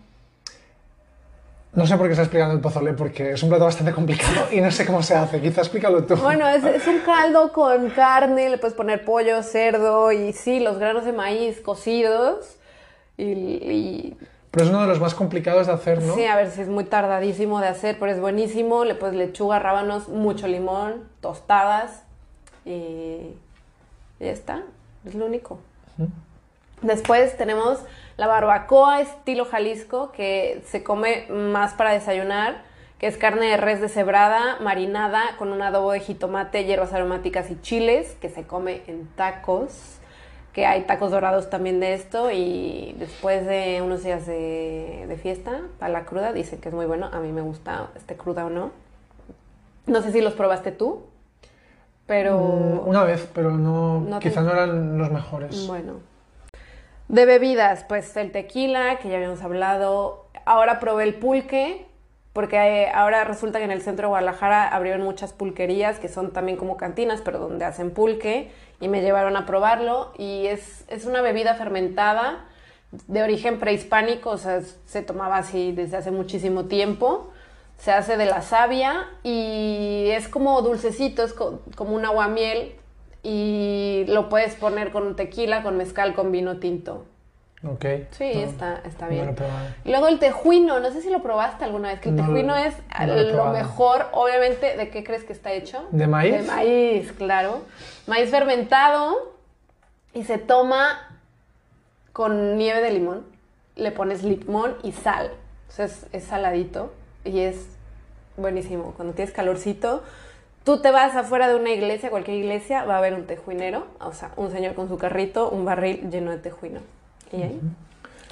[1.74, 4.60] No sé por qué está explicando el pozole, porque es un plato bastante complicado y
[4.60, 5.40] no sé cómo se hace.
[5.40, 6.16] Quizá explícalo tú.
[6.16, 10.78] Bueno, es, es un caldo con carne, le puedes poner pollo, cerdo y sí, los
[10.78, 12.56] granos de maíz cocidos.
[13.16, 14.16] Y, y-
[14.50, 16.14] Pero es uno de los más complicados de hacer, ¿no?
[16.14, 18.84] sí, a ver si es muy tardadísimo de hacer, pero es buenísimo.
[18.84, 22.02] Le pones lechuga, rábanos, mucho limón, tostadas
[22.64, 23.34] y
[24.20, 24.62] ya está.
[25.04, 25.58] Es lo único.
[26.82, 27.80] Después tenemos
[28.16, 32.62] la barbacoa estilo Jalisco, que se come más para desayunar,
[32.98, 37.60] que es carne de res deshebrada, marinada con un adobo de jitomate, hierbas aromáticas y
[37.60, 39.97] chiles, que se come en tacos,
[40.52, 45.60] que hay tacos dorados también de esto, y después de unos días de, de fiesta,
[45.78, 48.50] para la cruda, dicen que es muy bueno, a mí me gusta, esté cruda o
[48.50, 48.70] no.
[49.86, 51.04] No sé si los probaste tú,
[52.06, 52.36] pero...
[52.38, 55.66] Mm, Una vez, pero no, No te- quizá no eran los mejores.
[55.66, 55.94] Bueno.
[57.08, 60.26] De bebidas, pues el tequila, que ya habíamos hablado.
[60.44, 61.86] Ahora probé el pulque,
[62.38, 66.32] porque eh, ahora resulta que en el centro de Guadalajara abrieron muchas pulquerías, que son
[66.32, 70.12] también como cantinas, pero donde hacen pulque, y me llevaron a probarlo.
[70.16, 72.44] Y es, es una bebida fermentada
[73.08, 77.28] de origen prehispánico, o sea, se tomaba así desde hace muchísimo tiempo.
[77.76, 82.76] Se hace de la savia y es como dulcecito, es co- como un aguamiel
[83.24, 87.04] y lo puedes poner con tequila, con mezcal, con vino tinto.
[87.64, 87.84] Ok.
[88.12, 89.36] Sí, No, está, está no bien.
[89.84, 92.56] Y luego el tejuino, no sé si lo probaste alguna vez, que el No tejuino
[92.56, 95.86] es no lo mejor, obviamente, ¿de qué crees que está hecho?
[95.90, 96.32] ¿De maíz?
[96.32, 97.62] De maíz, claro.
[98.06, 99.34] Maíz fermentado
[100.14, 101.18] y se toma
[102.12, 103.26] con nieve de limón.
[103.74, 105.32] Le pones limón y sal.
[105.68, 106.92] O sea, es, es saladito
[107.24, 107.66] y es
[108.36, 108.94] buenísimo.
[108.96, 110.02] Cuando tienes calorcito,
[110.64, 114.12] tú te vas afuera de una iglesia, cualquier iglesia, va a haber un tejuinero, o
[114.12, 116.80] sea, un señor con su carrito, un barril lleno de tejuino.
[117.32, 117.60] Y ahí,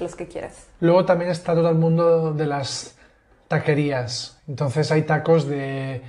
[0.00, 0.66] los que quieras.
[0.80, 2.96] Luego también está todo el mundo de las
[3.48, 4.38] taquerías.
[4.48, 6.02] Entonces hay tacos de,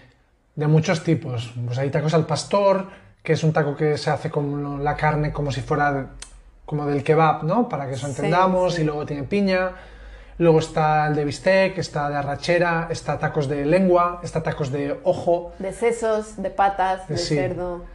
[0.56, 1.54] de muchos tipos.
[1.66, 2.88] Pues hay tacos al pastor,
[3.24, 6.08] que es un taco que se hace con la carne como si fuera
[6.66, 7.70] como del kebab, ¿no?
[7.70, 8.76] Para que eso Sí, entendamos.
[8.76, 8.82] sí.
[8.82, 9.72] Y luego tiene piña.
[10.40, 15.00] Luego está el de bistec, está de arrachera, está tacos de lengua, está tacos de
[15.04, 15.54] ojo.
[15.58, 17.36] De sesos, de patas, de Sí.
[17.36, 17.86] cerdo,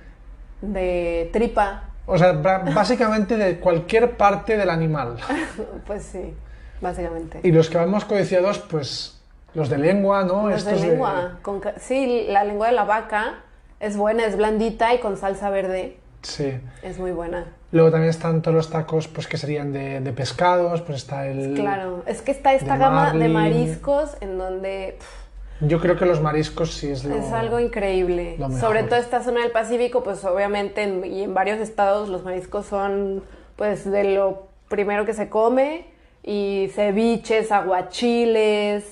[0.60, 1.84] de tripa.
[2.12, 5.16] O sea, básicamente de cualquier parte del animal.
[5.86, 6.34] Pues sí,
[6.80, 7.40] básicamente.
[7.42, 9.20] Y los que vamos codiciados, pues
[9.54, 10.50] los de lengua, ¿no?
[10.50, 11.38] Los de lengua.
[11.42, 13.40] con sí, la lengua de la vaca
[13.80, 15.96] Es buena, es blandita y con salsa verde.
[16.22, 16.60] Sí.
[16.82, 17.46] Es muy buena.
[17.72, 21.54] Luego también están todos los tacos pues que serían de, de pescados, pues está el...
[21.54, 25.21] Claro, es que está esta de gama de mariscos en donde pff,
[25.62, 27.14] Yo creo que los mariscos sí es lo...
[27.16, 28.36] es algo increíble.
[28.60, 32.66] Sobre todo esta zona del Pacífico, pues obviamente en- y en varios estados los mariscos
[32.66, 33.22] son
[33.56, 35.86] pues de lo primero que se come
[36.24, 38.84] y ceviches, aguachiles,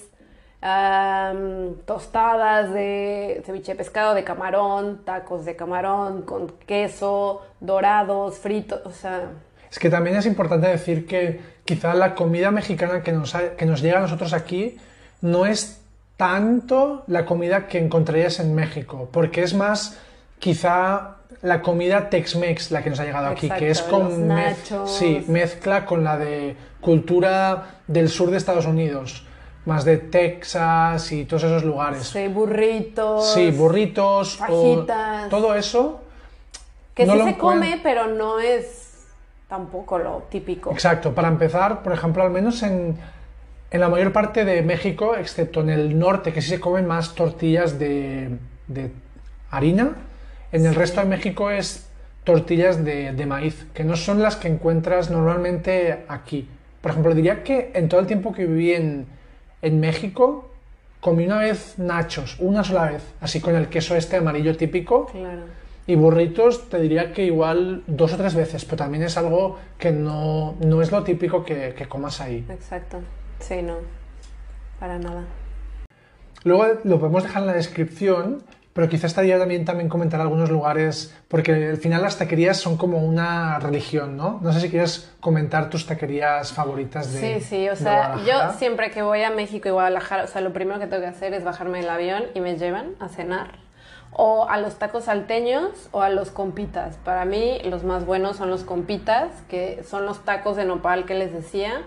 [0.61, 8.81] am, tostadas de ceviche de pescado, de camarón, tacos de camarón con queso, dorados, fritos,
[8.85, 9.31] o sea,
[9.71, 13.67] Es que también es importante decir que quizá la comida mexicana que nos, ha- que
[13.67, 14.77] nos llega a nosotros aquí
[15.23, 15.80] no es
[16.21, 19.99] tanto la comida que encontrarías en México, porque es más
[20.39, 25.25] quizá la comida Tex-Mex la que nos ha llegado aquí, que es con mez- sí,
[25.29, 29.25] mezcla con la de cultura del sur de Estados Unidos,
[29.65, 32.03] más de Texas y todos esos lugares.
[32.07, 33.33] sí, burritos.
[33.33, 34.85] Sí, burritos, o
[35.31, 36.03] todo eso.
[36.95, 39.07] Que no sí se come, pero no es
[39.49, 40.71] tampoco lo típico.
[40.71, 42.99] Exacto, para empezar, por ejemplo, al menos en,
[43.71, 47.15] en la mayor parte de México, excepto en el norte, que sí se comen más
[47.15, 48.31] tortillas de,
[48.67, 48.91] de
[49.51, 49.93] harina,
[50.53, 51.89] en el resto de México es
[52.25, 56.49] tortillas de, de maíz, que no son las que encuentras normalmente aquí.
[56.81, 59.07] Por ejemplo, diría que en todo el tiempo que viví en,
[59.63, 60.51] en México,
[61.01, 65.07] comí una vez nachos, una sola vez, así con el queso este amarillo típico.
[65.07, 65.43] Claro.
[65.87, 69.93] Y burritos te diría que igual dos o tres veces, pero también es algo que
[69.93, 72.45] no, no es lo típico que, que comas ahí.
[72.49, 72.99] Exacto.
[73.41, 73.77] Sí, no.
[74.79, 75.25] Para nada.
[76.45, 81.15] Luego lo podemos dejar en la descripción, pero quizás estaría también, también comentar algunos lugares,
[81.29, 84.39] porque al final las taquerías son como una religión, ¿no?
[84.43, 88.91] No sé si quieres comentar tus taquerías favoritas de Sí, sí, o sea, yo siempre
[88.91, 91.45] que voy a México y Guadalajara, o sea, lo primero que tengo que hacer es
[91.45, 93.59] bajarme del avión y me llevan a cenar.
[94.13, 96.97] O a los tacos salteños o a los compitas.
[97.05, 101.15] Para mí los más buenos son los compitas, que son los tacos de nopal que
[101.15, 101.83] les decía,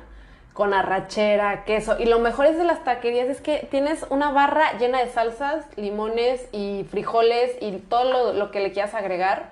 [0.53, 1.97] con arrachera, queso.
[1.99, 5.65] Y lo mejor es de las taquerías es que tienes una barra llena de salsas,
[5.75, 9.51] limones y frijoles y todo lo, lo que le quieras agregar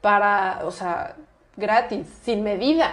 [0.00, 1.16] para, o sea,
[1.56, 2.92] gratis, sin medida.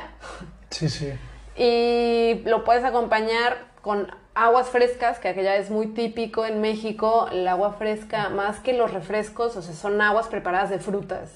[0.69, 1.13] Sí, sí.
[1.57, 7.47] Y lo puedes acompañar con aguas frescas, que aquella es muy típico en México, el
[7.47, 11.31] agua fresca, más que los refrescos, o sea, son aguas preparadas de frutas.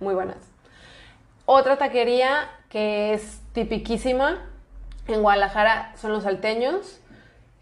[0.00, 0.38] Muy buenas.
[1.44, 4.44] Otra taquería que es tipiquísima
[5.08, 7.00] en Guadalajara son los salteños,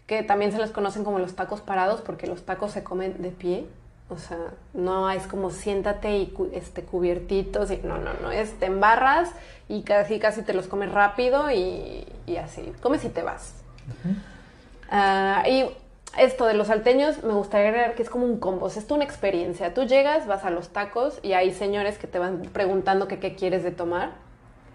[0.07, 3.29] que también se les conocen como los tacos parados porque los tacos se comen de
[3.29, 3.65] pie.
[4.07, 4.37] O sea,
[4.73, 7.71] no es como siéntate y este, cubiertitos.
[7.71, 8.31] Y, no, no, no.
[8.31, 9.31] Es te embarras
[9.67, 12.71] y casi, casi te los comes rápido y, y así.
[12.81, 13.55] Comes y te vas.
[14.91, 15.65] Ah, y
[16.17, 19.05] esto de los salteños me gustaría agregar que es como un combo, es toda una
[19.05, 19.73] experiencia.
[19.73, 23.35] Tú llegas, vas a los tacos y hay señores que te van preguntando que qué
[23.35, 24.11] quieres de tomar.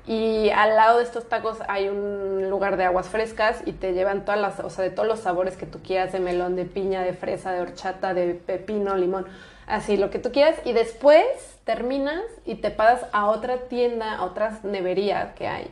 [0.07, 4.25] Y al lado de estos tacos hay un lugar de aguas frescas y te llevan
[4.25, 7.03] todas las, o sea, de todos los sabores que tú quieras, de melón, de piña,
[7.03, 9.27] de fresa, de horchata, de pepino, limón,
[9.67, 10.57] así lo que tú quieras.
[10.65, 11.25] Y después
[11.65, 15.71] terminas y te pasas a otra tienda, a otras neverías que hay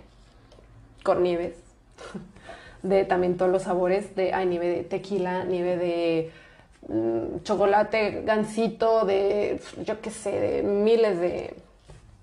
[1.03, 1.55] con nieves
[2.83, 6.33] de también todos los sabores de hay nieve de tequila, nieve de
[6.89, 11.55] mm, chocolate, gansito, de yo qué sé, de miles de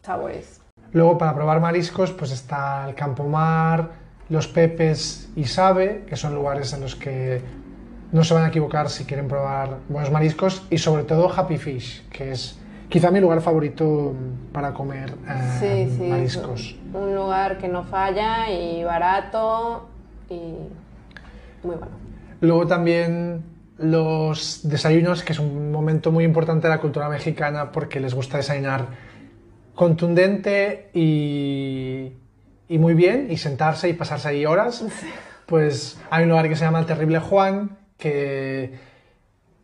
[0.04, 0.62] sabores.
[0.94, 3.90] Luego, para probar mariscos, pues está el Campomar,
[4.30, 7.42] los Pepes y Sabe, que son lugares en los que
[8.12, 12.08] no se van a equivocar si quieren probar buenos mariscos, y sobre todo Happy Fish,
[12.10, 12.58] que es
[12.90, 14.14] quizá mi lugar favorito
[14.54, 16.04] para comer eh, Sí, sí.
[16.10, 16.76] mariscos.
[16.94, 19.88] Un lugar que no falla y barato
[20.30, 20.36] y
[21.64, 21.88] muy bueno.
[22.42, 23.44] Luego también
[23.78, 28.38] los desayunos, que es un momento muy importante de la cultura mexicana porque les gusta
[28.38, 28.86] desayunar
[29.76, 32.14] contundente y,
[32.68, 34.84] y muy bien y sentarse y pasarse ahí horas.
[35.46, 38.74] Pues hay un lugar que se llama El Terrible Juan que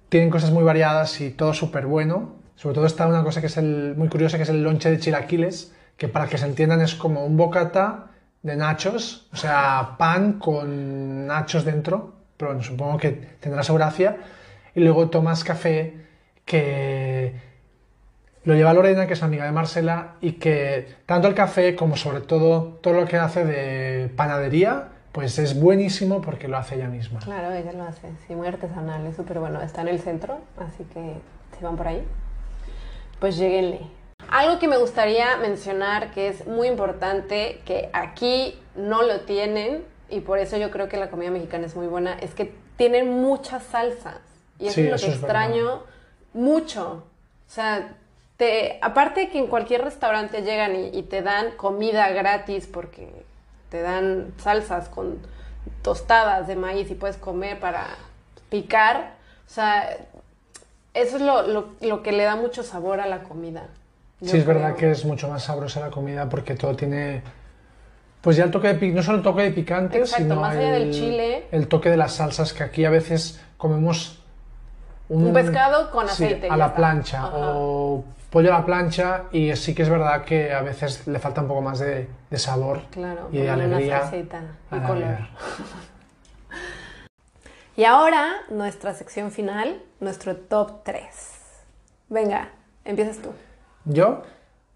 [0.09, 2.35] tienen cosas muy variadas y todo súper bueno.
[2.55, 4.99] Sobre todo está una cosa que es el- muy curiosa que es el lonche de
[4.99, 8.07] chilaquiles, que para que se entiendan es como un bocata
[8.43, 14.17] de nachos, o sea, pan con nachos dentro, pero bueno, supongo que tendrá su gracia.
[14.75, 15.93] Y luego tomas café
[16.45, 17.33] que
[18.43, 22.21] lo lleva Lorena, que es amiga de Marcela, y que tanto el café como sobre
[22.21, 27.19] todo todo lo que hace de panadería, pues es buenísimo porque lo hace ella misma.
[27.19, 29.61] Claro, ella lo hace, sí, muy artesanal, es súper bueno.
[29.61, 31.15] Está en el centro, así que
[31.57, 32.03] si van por ahí,
[33.19, 33.81] pues lleguenle.
[34.29, 40.21] Algo que me gustaría mencionar que es muy importante, que aquí no lo tienen, y
[40.21, 43.63] por eso yo creo que la comida mexicana es muy buena, es que tienen muchas
[43.63, 44.19] salsas.
[44.57, 45.83] Y eso Sí, es lo eso que es extraño
[46.33, 47.03] mucho.
[47.47, 47.95] O sea,
[48.41, 53.07] te, aparte que en cualquier restaurante llegan y, y te dan comida gratis porque
[53.69, 55.19] te dan salsas con
[55.83, 57.85] tostadas de maíz y puedes comer para
[58.49, 59.13] picar.
[59.47, 59.95] O sea,
[60.95, 63.67] eso es lo, lo- lo que le da mucho sabor a la comida.
[64.23, 67.21] Sí, es verdad que es mucho más sabrosa la comida porque todo tiene.
[68.21, 70.77] Pues ya el toque de no solo el toque de picante, Exacto, sino más allá
[70.77, 71.45] el, del chile.
[71.51, 74.19] el toque de las salsas que aquí a veces comemos
[75.09, 76.75] Un pescado con sí, aceite, a la está.
[76.75, 77.31] plancha Ajá.
[77.35, 81.41] o pollo a la plancha y sí que es verdad que a veces le falta
[81.41, 85.17] un poco más de, de sabor Claro, y de una alegría salsita y color.
[87.77, 91.03] Y ahora, nuestra sección final, nuestro top 3.
[92.09, 92.49] Venga,
[92.83, 93.29] empiezas tú.
[93.85, 94.23] Yo,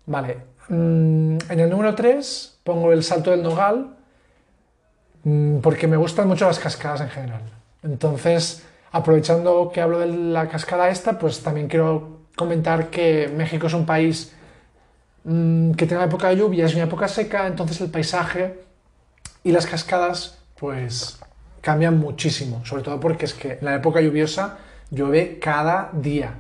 [0.06, 0.38] vale.
[0.70, 3.98] mm, en el número 3 pongo el salto del nogal
[5.24, 7.42] mm, porque me gustan mucho las cascadas en general.
[7.84, 13.74] Entonces, aprovechando que hablo de la cascada esta, pues también quiero comentar que México es
[13.74, 14.34] un país
[15.24, 18.62] mm, que tiene una época de lluvias y una época seca, entonces el paisaje
[19.44, 21.20] y las cascadas pues
[21.62, 24.58] cambian muchísimo, sobre todo porque es que en la época lluviosa
[24.92, 26.36] llueve cada día.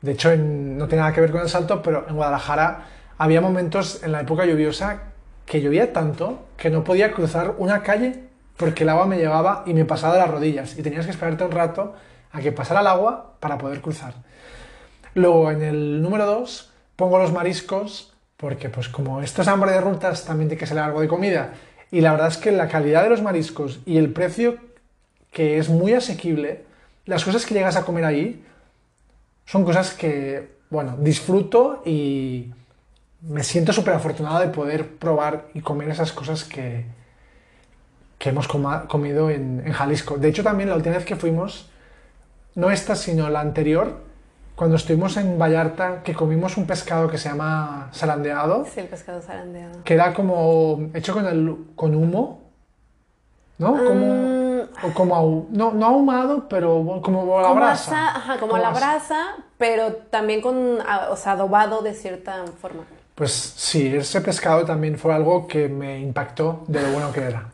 [0.00, 2.86] De hecho, no tiene nada que ver con el salto, pero en Guadalajara
[3.18, 5.02] había momentos en la época lluviosa
[5.44, 8.24] que llovía tanto que no podía cruzar una calle
[8.56, 11.44] porque el agua me llevaba y me pasaba de las rodillas y tenías que esperarte
[11.44, 11.94] un rato
[12.32, 14.14] a que pasara el agua para poder cruzar.
[15.14, 19.80] Luego en el número 2 pongo los mariscos porque pues como esto es hambre de
[19.80, 21.52] rutas también tiene que ser algo de comida
[21.90, 24.58] y la verdad es que la calidad de los mariscos y el precio
[25.32, 26.64] que es muy asequible,
[27.06, 28.44] las cosas que llegas a comer ahí
[29.44, 32.52] son cosas que, bueno, disfruto y
[33.22, 36.86] me siento súper afortunado de poder probar y comer esas cosas que,
[38.18, 40.18] que hemos comido en, en Jalisco.
[40.18, 41.68] De hecho, también la última vez que fuimos,
[42.54, 44.00] no esta, sino la anterior,
[44.60, 49.22] cuando estuvimos en Vallarta, que comimos un pescado que se llama salandeado, Sí, el pescado
[49.22, 49.82] zarandeado.
[49.84, 52.42] que era como hecho con, el, con humo,
[53.56, 53.72] ¿no?
[53.72, 57.90] Como, Mm, o como ahu- no, no ahumado, pero como a la como brasa.
[58.08, 58.78] asa- ajá, como, a la asa.
[58.80, 60.78] brasa, pero también con,
[61.10, 62.82] o sea, adobado de cierta forma.
[63.14, 67.44] Pues sí, ese pescado también fue algo que me impactó de lo bueno que era.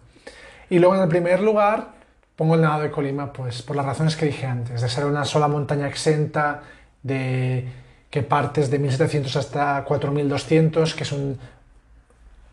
[0.71, 1.95] Y luego en el primer lugar
[2.35, 5.25] pongo el Nevado de Colima, pues por las razones que dije antes, de ser una
[5.25, 6.63] sola montaña exenta,
[7.07, 7.69] de
[8.11, 11.39] que partes de 1700 hasta 4200, que es un-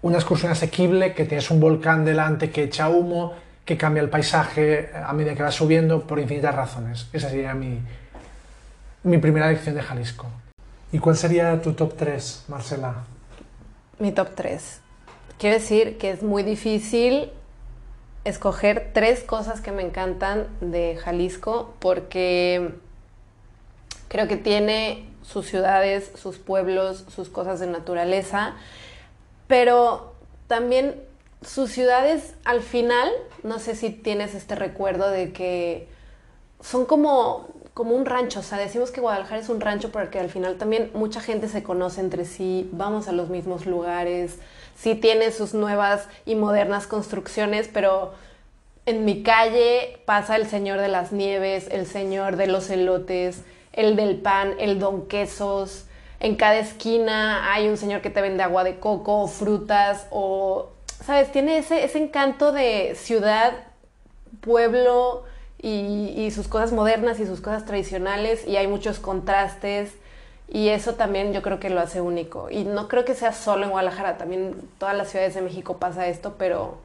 [0.02, 3.34] una excursión asequible, que tienes un volcán delante que echa humo,
[3.66, 7.08] que cambia el paisaje a medida que vas subiendo, por infinitas razones.
[7.14, 7.80] Esa sería mi,
[9.04, 10.28] mi primera lección de Jalisco.
[10.92, 13.06] ¿Y cuál sería tu top 3, Marcela?
[14.00, 14.82] Mi top 3.
[15.40, 17.32] Quiero decir que es muy difícil
[18.26, 22.74] escoger tres cosas que me encantan de Jalisco porque
[24.08, 28.54] creo que tiene sus ciudades, sus pueblos, sus cosas de naturaleza,
[29.48, 30.14] pero
[30.48, 31.02] también
[31.42, 33.10] sus ciudades al final,
[33.44, 35.88] no sé si tienes este recuerdo de que
[36.62, 40.30] son como, como un rancho, o sea, decimos que Guadalajara es un rancho porque al
[40.30, 44.40] final también mucha gente se conoce entre sí, vamos a los mismos lugares,
[44.78, 48.14] sí tiene sus nuevas y modernas construcciones, pero
[48.86, 53.42] en mi calle pasa el señor de las nieves, el señor de los elotes,
[53.74, 55.86] el del pan, el don quesos.
[56.20, 60.70] En cada esquina hay un señor que te vende agua de coco frutas o,
[61.04, 61.32] ¿sabes?
[61.32, 63.54] Tiene ese, ese encanto de ciudad,
[64.40, 65.24] pueblo
[65.62, 69.94] y, y sus cosas modernas y sus cosas tradicionales y hay muchos contrastes
[70.48, 72.50] y eso también yo creo que lo hace único.
[72.50, 76.08] Y no creo que sea solo en Guadalajara, también todas las ciudades de México pasa
[76.08, 76.78] esto, pero,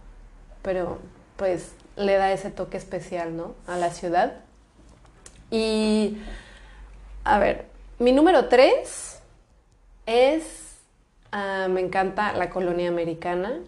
[0.63, 0.99] pero
[1.37, 3.55] pues le da ese toque especial, ¿no?
[3.67, 4.37] A la ciudad.
[5.51, 6.19] Y,
[7.29, 7.67] a ver,
[7.99, 9.21] mi número tres
[10.07, 10.79] es,
[11.31, 13.61] ah, me encanta la colonia americana.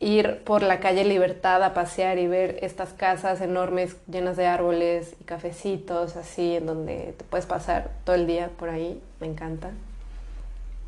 [0.00, 5.14] Ir por la calle Libertad a pasear y ver estas casas enormes llenas de árboles
[5.20, 9.70] y cafecitos así en donde te puedes pasar todo el día por ahí, me encanta.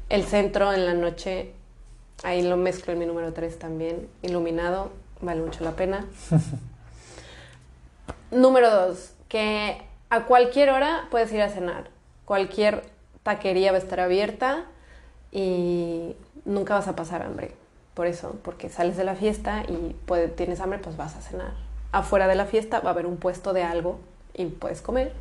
[0.08, 1.52] El centro en la noche,
[2.24, 4.90] ahí lo mezclo en mi número 3 también, iluminado,
[5.20, 6.04] vale mucho la pena.
[8.30, 11.95] Número 2, que a cualquier hora puedes ir a cenar.
[12.26, 12.82] Cualquier
[13.22, 14.64] taquería va a estar abierta
[15.32, 16.14] y
[16.44, 17.52] nunca vas a pasar hambre.
[17.94, 19.96] Por eso, porque sales de la fiesta y
[20.36, 21.54] tienes hambre, pues vas a cenar.
[21.92, 23.98] Afuera de la fiesta va a haber un puesto de algo
[24.34, 25.14] y puedes comer.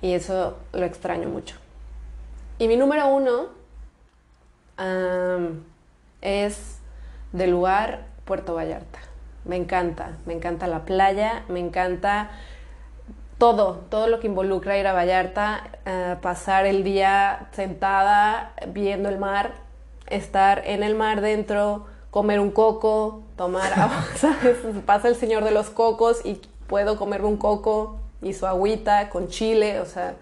[0.00, 1.56] Y eso lo extraño mucho.
[2.58, 3.48] Y mi número uno
[6.22, 6.78] es
[7.32, 9.00] del lugar Puerto Vallarta.
[9.44, 12.30] Me encanta, me encanta la playa, me encanta
[13.38, 19.18] todo, todo lo que involucra ir a Vallarta, eh, pasar el día sentada viendo el
[19.18, 19.54] mar,
[20.06, 24.58] estar en el mar dentro, comer un coco, tomar agua, ¿sabes?
[24.86, 29.28] Pasa el señor de los cocos y puedo comerme un coco y su agüita con
[29.28, 30.14] chile, o sea,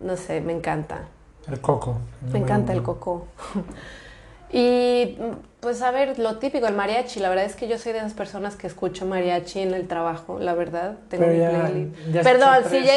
[0.00, 1.08] no sé, me encanta.
[1.48, 1.98] El coco.
[2.32, 3.26] Me encanta el coco.
[4.50, 5.18] Y
[5.60, 7.18] pues a ver, lo típico, el mariachi.
[7.20, 10.38] La verdad es que yo soy de esas personas que escucho mariachi en el trabajo,
[10.38, 10.96] la verdad.
[11.08, 12.22] Tengo Pero mi ya- playlist.
[12.22, 12.92] Perdón, sí, ya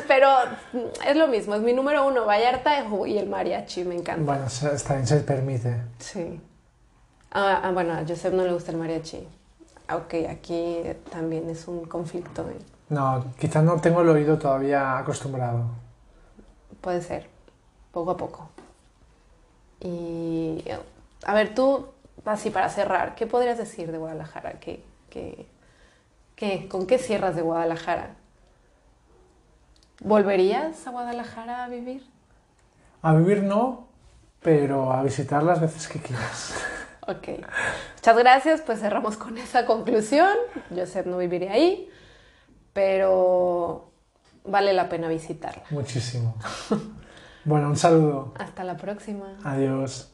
[0.08, 0.28] pero
[1.06, 1.54] es lo mismo.
[1.54, 2.72] Es mi número uno, Vallarta
[3.06, 3.84] y el mariachi.
[3.84, 4.24] Me encanta.
[4.24, 5.76] Bueno, está bien, se permite.
[5.98, 6.40] Sí.
[7.30, 9.26] Ah, ah, bueno, a Joseph no le gusta el mariachi.
[9.92, 10.78] Ok, aquí
[11.10, 12.42] también es un conflicto.
[12.42, 12.56] ¿eh?
[12.88, 15.64] No, quizás no tengo el oído todavía acostumbrado.
[16.80, 17.28] Puede ser,
[17.92, 18.48] poco a poco.
[19.84, 20.62] Y
[21.24, 21.88] a ver, tú,
[22.24, 24.52] así para cerrar, ¿qué podrías decir de Guadalajara?
[24.60, 25.46] ¿Qué, qué,
[26.36, 28.14] qué- con qué cierras de Guadalajara?
[30.00, 32.04] ¿Volverías a Guadalajara a vivir?
[33.02, 33.86] A vivir no,
[34.42, 36.54] pero a visitar las veces que quieras.
[37.08, 37.30] Ok.
[37.96, 40.30] Muchas gracias, pues cerramos con esa conclusión.
[40.72, 41.90] Joseph no viviría ahí,
[42.72, 43.90] pero
[44.44, 45.64] vale la pena visitarla.
[45.70, 46.36] Muchísimo.
[47.44, 48.32] Bueno, un saludo.
[48.38, 49.36] Hasta la próxima.
[49.44, 50.11] Adiós.